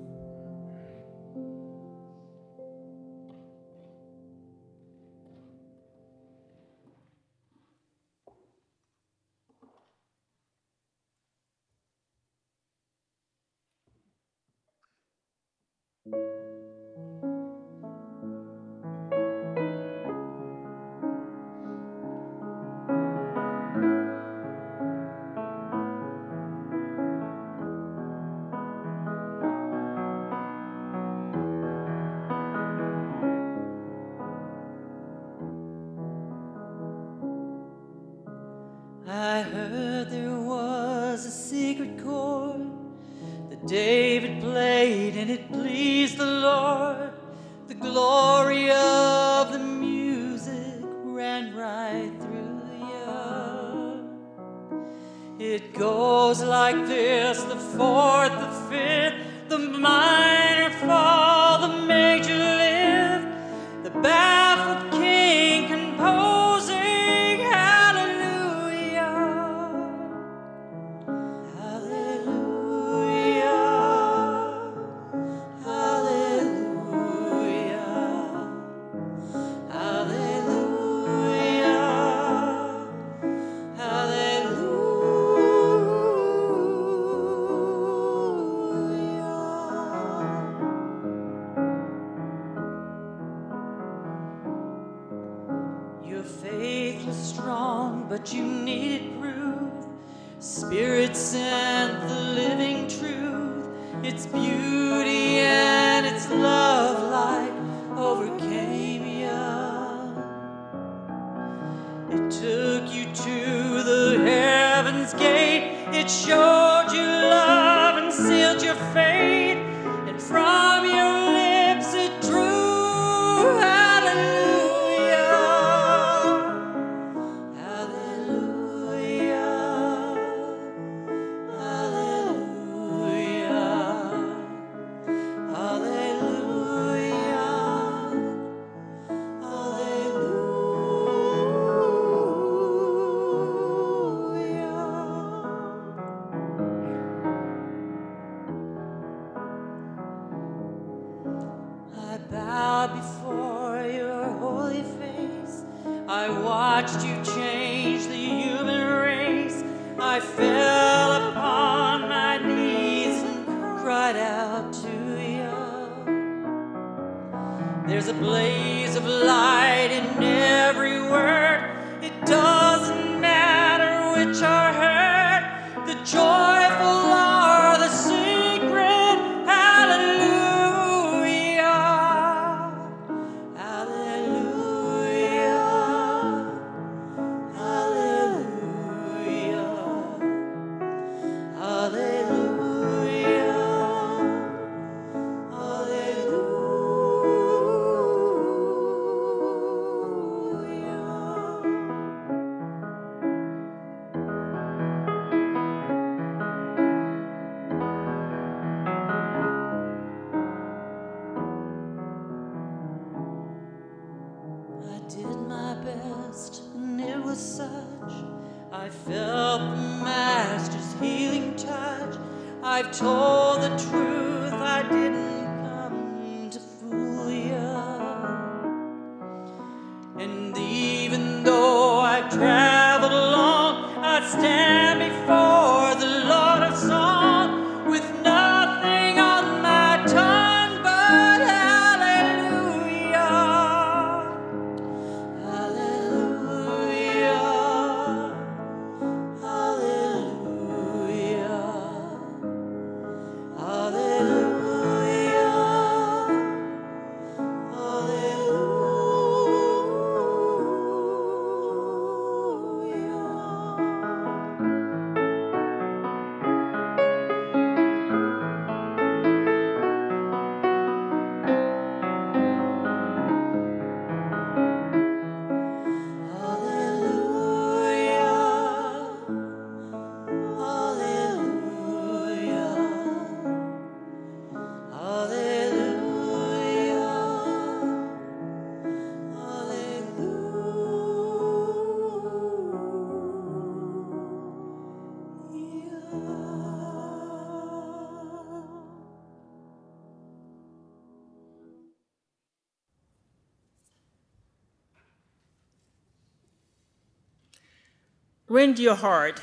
Rend 308.55 308.79
Your 308.79 308.95
Heart 308.95 309.41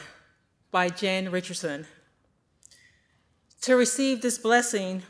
by 0.71 0.87
Jan 0.87 1.31
Richardson. 1.31 1.85
To 3.63 3.75
receive 3.75 4.21
this 4.21 4.37
blessing, 4.37 5.03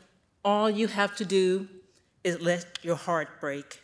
all 0.44 0.72
you 0.72 0.88
have 0.88 1.16
to 1.18 1.24
do 1.24 1.68
is 2.24 2.42
let 2.42 2.80
your 2.82 2.96
heart 2.96 3.40
break. 3.40 3.84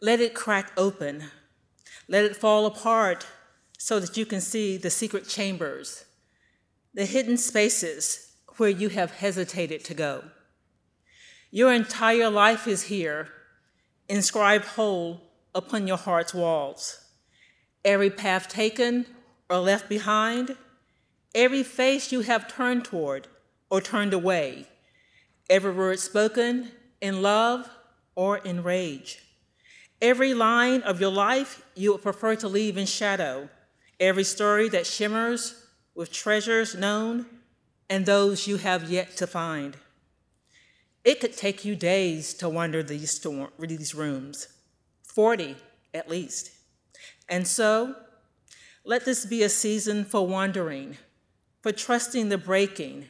Let 0.00 0.18
it 0.18 0.34
crack 0.34 0.72
open. 0.76 1.30
Let 2.08 2.24
it 2.24 2.34
fall 2.34 2.66
apart 2.66 3.24
so 3.78 4.00
that 4.00 4.16
you 4.16 4.26
can 4.26 4.40
see 4.40 4.76
the 4.76 4.90
secret 4.90 5.28
chambers, 5.28 6.04
the 6.92 7.06
hidden 7.06 7.36
spaces 7.36 8.32
where 8.56 8.70
you 8.70 8.88
have 8.88 9.12
hesitated 9.12 9.84
to 9.84 9.94
go. 9.94 10.24
Your 11.52 11.72
entire 11.72 12.28
life 12.28 12.66
is 12.66 12.82
here, 12.82 13.28
inscribed 14.08 14.64
whole 14.64 15.20
upon 15.54 15.86
your 15.86 15.98
heart's 15.98 16.34
walls 16.34 17.01
every 17.84 18.10
path 18.10 18.48
taken 18.48 19.06
or 19.48 19.58
left 19.58 19.88
behind, 19.88 20.56
every 21.34 21.62
face 21.62 22.12
you 22.12 22.20
have 22.20 22.48
turned 22.48 22.84
toward 22.84 23.28
or 23.70 23.80
turned 23.80 24.12
away, 24.12 24.66
every 25.48 25.72
word 25.72 25.98
spoken 25.98 26.70
in 27.00 27.22
love 27.22 27.68
or 28.14 28.38
in 28.38 28.62
rage, 28.62 29.22
every 30.00 30.34
line 30.34 30.82
of 30.82 31.00
your 31.00 31.10
life 31.10 31.64
you 31.74 31.92
would 31.92 32.02
prefer 32.02 32.34
to 32.36 32.48
leave 32.48 32.76
in 32.76 32.86
shadow, 32.86 33.48
every 33.98 34.24
story 34.24 34.68
that 34.68 34.86
shimmers 34.86 35.66
with 35.94 36.12
treasures 36.12 36.74
known 36.74 37.26
and 37.90 38.06
those 38.06 38.46
you 38.46 38.56
have 38.56 38.90
yet 38.90 39.16
to 39.16 39.26
find. 39.26 39.76
It 41.04 41.20
could 41.20 41.36
take 41.36 41.64
you 41.64 41.74
days 41.74 42.32
to 42.34 42.48
wander 42.48 42.82
these, 42.82 43.10
storm, 43.10 43.50
these 43.58 43.94
rooms, 43.94 44.48
40 45.02 45.56
at 45.92 46.08
least. 46.08 46.52
And 47.32 47.48
so, 47.48 47.96
let 48.84 49.06
this 49.06 49.24
be 49.24 49.42
a 49.42 49.48
season 49.48 50.04
for 50.04 50.26
wandering, 50.26 50.98
for 51.62 51.72
trusting 51.72 52.28
the 52.28 52.36
breaking, 52.36 53.06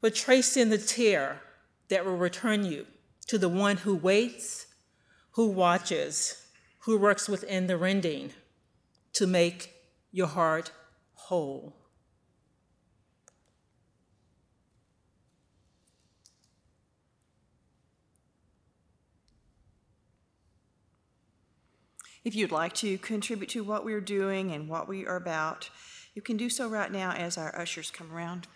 for 0.00 0.08
tracing 0.08 0.70
the 0.70 0.78
tear 0.78 1.40
that 1.88 2.04
will 2.04 2.16
return 2.16 2.64
you 2.64 2.86
to 3.26 3.36
the 3.36 3.48
one 3.48 3.78
who 3.78 3.96
waits, 3.96 4.68
who 5.32 5.48
watches, 5.48 6.46
who 6.82 6.96
works 6.96 7.28
within 7.28 7.66
the 7.66 7.76
rending 7.76 8.30
to 9.14 9.26
make 9.26 9.74
your 10.12 10.28
heart 10.28 10.70
whole. 11.14 11.74
If 22.24 22.34
you'd 22.34 22.52
like 22.52 22.72
to 22.76 22.96
contribute 22.96 23.50
to 23.50 23.62
what 23.62 23.84
we're 23.84 24.00
doing 24.00 24.50
and 24.50 24.66
what 24.66 24.88
we 24.88 25.04
are 25.04 25.16
about, 25.16 25.68
you 26.14 26.22
can 26.22 26.38
do 26.38 26.48
so 26.48 26.66
right 26.66 26.90
now 26.90 27.12
as 27.12 27.36
our 27.36 27.54
ushers 27.54 27.90
come 27.90 28.10
around. 28.10 28.46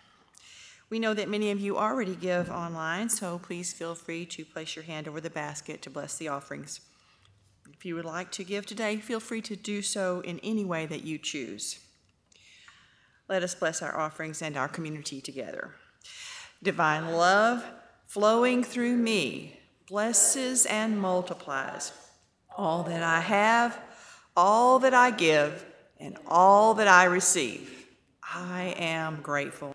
We 0.89 0.97
know 0.97 1.13
that 1.13 1.29
many 1.29 1.51
of 1.51 1.59
you 1.59 1.77
already 1.77 2.15
give 2.15 2.49
online, 2.49 3.09
so 3.09 3.37
please 3.37 3.71
feel 3.71 3.93
free 3.93 4.25
to 4.25 4.43
place 4.43 4.75
your 4.75 4.85
hand 4.85 5.07
over 5.07 5.21
the 5.21 5.29
basket 5.29 5.83
to 5.83 5.91
bless 5.91 6.17
the 6.17 6.29
offerings. 6.29 6.81
If 7.71 7.85
you 7.85 7.93
would 7.93 8.05
like 8.05 8.31
to 8.31 8.43
give 8.43 8.65
today, 8.65 8.97
feel 8.97 9.19
free 9.19 9.41
to 9.43 9.55
do 9.55 9.83
so 9.83 10.21
in 10.21 10.39
any 10.39 10.65
way 10.65 10.87
that 10.87 11.03
you 11.03 11.19
choose. 11.19 11.77
Let 13.27 13.43
us 13.43 13.53
bless 13.53 13.83
our 13.83 13.95
offerings 13.95 14.41
and 14.41 14.57
our 14.57 14.67
community 14.67 15.21
together. 15.21 15.75
Divine 16.63 17.11
love 17.11 17.63
flowing 18.07 18.63
through 18.63 18.97
me 18.97 19.59
blesses 19.87 20.65
and 20.65 20.99
multiplies 20.99 21.91
all 22.59 22.83
that 22.83 23.01
I 23.01 23.21
have, 23.21 23.79
all 24.35 24.79
that 24.79 24.93
I 24.93 25.11
give, 25.11 25.65
and 25.97 26.17
all 26.27 26.73
that 26.73 26.89
I 26.89 27.05
receive. 27.05 27.87
I 28.21 28.75
am 28.77 29.21
grateful. 29.21 29.73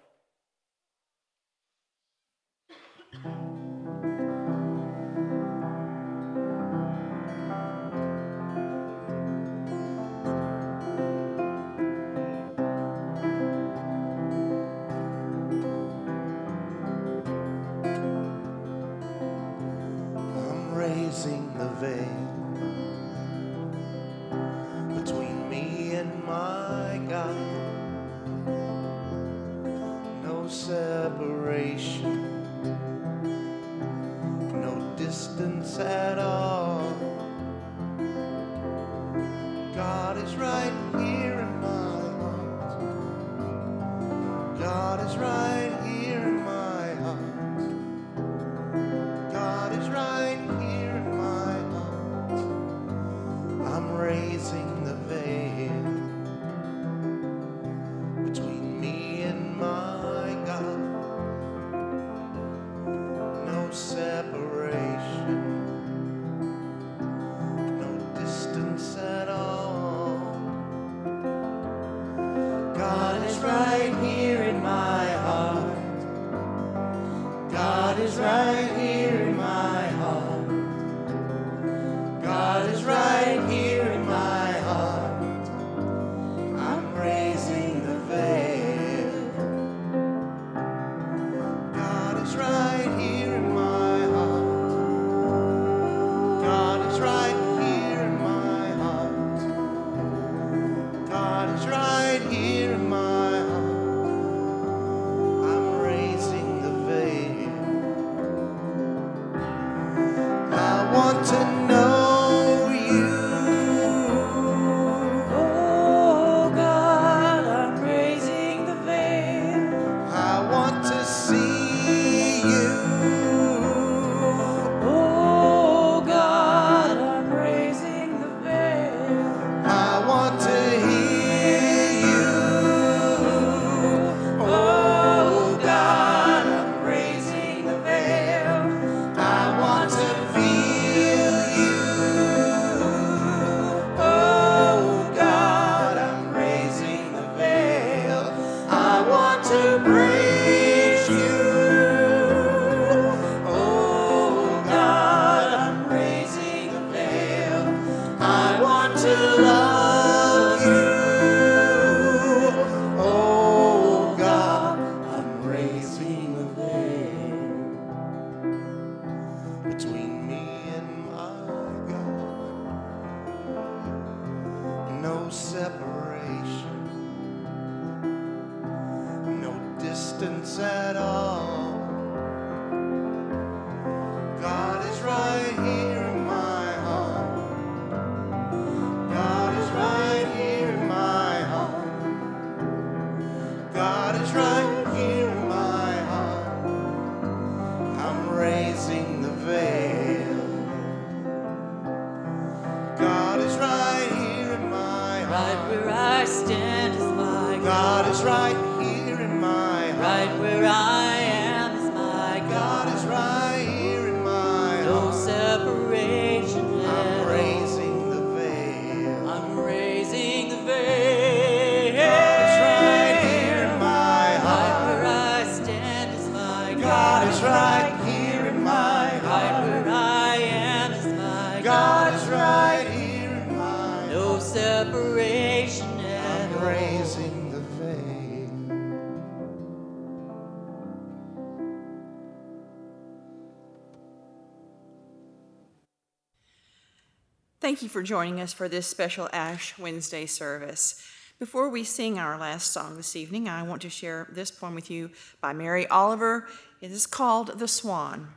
Thank 247.75 247.83
you 247.83 247.89
for 247.89 248.05
joining 248.05 248.41
us 248.41 248.53
for 248.53 248.69
this 248.69 248.87
special 248.87 249.29
Ash 249.33 249.77
Wednesday 249.77 250.27
service. 250.27 251.03
Before 251.41 251.69
we 251.69 251.83
sing 251.83 252.21
our 252.21 252.39
last 252.39 252.71
song 252.71 252.97
this 252.97 253.17
evening, 253.17 253.49
I 253.49 253.65
want 253.65 253.83
to 253.83 253.91
share 253.91 254.29
this 254.31 254.53
poem 254.53 254.77
with 254.77 254.93
you 254.93 255.11
by 255.41 255.53
Mary 255.53 255.85
Oliver. 255.89 256.47
It 256.81 256.93
is 256.93 257.09
called 257.09 257.59
The 257.59 257.67
Swan. 257.67 258.29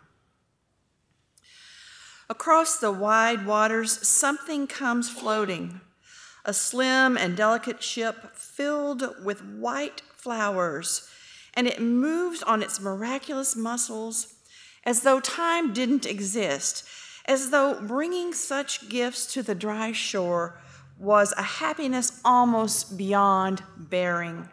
Across 2.27 2.79
the 2.79 2.91
wide 2.91 3.45
waters, 3.45 4.07
something 4.07 4.65
comes 4.65 5.07
floating, 5.07 5.81
a 6.43 6.51
slim 6.51 7.15
and 7.15 7.37
delicate 7.37 7.83
ship 7.83 8.35
filled 8.35 9.23
with 9.23 9.45
white 9.45 10.01
flowers, 10.15 11.07
and 11.53 11.67
it 11.67 11.79
moves 11.79 12.41
on 12.41 12.63
its 12.63 12.81
miraculous 12.81 13.55
muscles 13.55 14.33
as 14.83 15.01
though 15.01 15.19
time 15.19 15.73
didn't 15.73 16.07
exist 16.07 16.89
as 17.27 17.49
though 17.49 17.79
bringing 17.81 18.33
such 18.33 18.89
gifts 18.89 19.31
to 19.33 19.43
the 19.43 19.55
dry 19.55 19.91
shore 19.91 20.59
was 20.97 21.33
a 21.37 21.43
happiness 21.43 22.19
almost 22.23 22.97
beyond 22.97 23.61
bearing. 23.77 24.49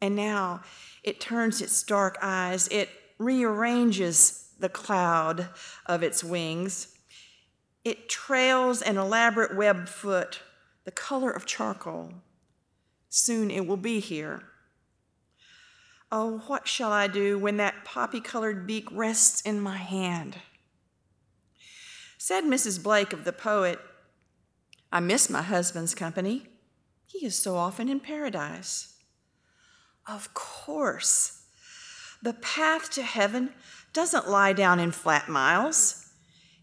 And 0.00 0.16
now 0.16 0.62
it 1.02 1.20
turns 1.20 1.60
its 1.60 1.82
dark 1.82 2.16
eyes, 2.22 2.68
it 2.68 2.88
rearranges 3.18 4.48
the 4.58 4.68
cloud 4.68 5.48
of 5.86 6.02
its 6.02 6.24
wings, 6.24 6.96
it 7.84 8.08
trails 8.08 8.82
an 8.82 8.96
elaborate 8.96 9.56
web 9.56 9.88
foot, 9.88 10.40
the 10.84 10.90
color 10.90 11.30
of 11.30 11.46
charcoal. 11.46 12.14
Soon 13.08 13.50
it 13.50 13.66
will 13.66 13.76
be 13.76 14.00
here. 14.00 14.44
Oh, 16.12 16.42
what 16.46 16.66
shall 16.66 16.92
I 16.92 17.06
do 17.06 17.38
when 17.38 17.56
that 17.58 17.84
poppy 17.84 18.20
colored 18.20 18.66
beak 18.66 18.88
rests 18.90 19.40
in 19.42 19.60
my 19.60 19.76
hand? 19.76 20.36
Said 22.22 22.44
Mrs. 22.44 22.82
Blake 22.82 23.14
of 23.14 23.24
the 23.24 23.32
poet, 23.32 23.78
I 24.92 25.00
miss 25.00 25.30
my 25.30 25.40
husband's 25.40 25.94
company. 25.94 26.48
He 27.06 27.24
is 27.24 27.34
so 27.34 27.56
often 27.56 27.88
in 27.88 27.98
paradise. 27.98 28.98
Of 30.06 30.34
course, 30.34 31.44
the 32.20 32.34
path 32.34 32.90
to 32.90 33.02
heaven 33.02 33.54
doesn't 33.94 34.28
lie 34.28 34.52
down 34.52 34.78
in 34.78 34.90
flat 34.90 35.30
miles. 35.30 36.12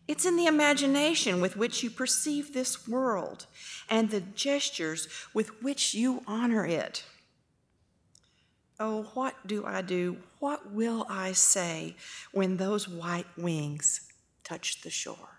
It's 0.07 0.27
in 0.27 0.35
the 0.37 0.45
imagination 0.45 1.41
with 1.41 1.57
which 1.57 1.81
you 1.81 1.89
perceive 1.89 2.53
this 2.53 2.87
world 2.87 3.47
and 3.89 4.11
the 4.11 4.21
gestures 4.21 5.07
with 5.33 5.63
which 5.63 5.95
you 5.95 6.21
honor 6.27 6.67
it. 6.67 7.03
Oh, 8.79 9.09
what 9.15 9.33
do 9.47 9.65
I 9.65 9.81
do? 9.81 10.17
What 10.37 10.71
will 10.71 11.07
I 11.09 11.31
say 11.31 11.95
when 12.31 12.57
those 12.57 12.87
white 12.87 13.25
wings 13.35 14.01
touch 14.43 14.83
the 14.83 14.91
shore? 14.91 15.36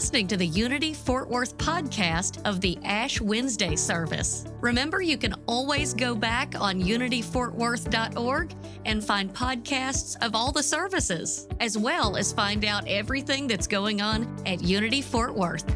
Listening 0.00 0.26
to 0.26 0.38
the 0.38 0.46
Unity 0.46 0.94
Fort 0.94 1.28
Worth 1.28 1.58
podcast 1.58 2.40
of 2.48 2.62
the 2.62 2.78
Ash 2.84 3.20
Wednesday 3.20 3.76
service. 3.76 4.46
Remember, 4.62 5.02
you 5.02 5.18
can 5.18 5.34
always 5.46 5.92
go 5.92 6.14
back 6.14 6.58
on 6.58 6.80
unityfortworth.org 6.80 8.54
and 8.86 9.04
find 9.04 9.30
podcasts 9.34 10.16
of 10.26 10.34
all 10.34 10.52
the 10.52 10.62
services, 10.62 11.46
as 11.60 11.76
well 11.76 12.16
as 12.16 12.32
find 12.32 12.64
out 12.64 12.88
everything 12.88 13.46
that's 13.46 13.66
going 13.66 14.00
on 14.00 14.26
at 14.46 14.62
Unity 14.62 15.02
Fort 15.02 15.34
Worth. 15.34 15.70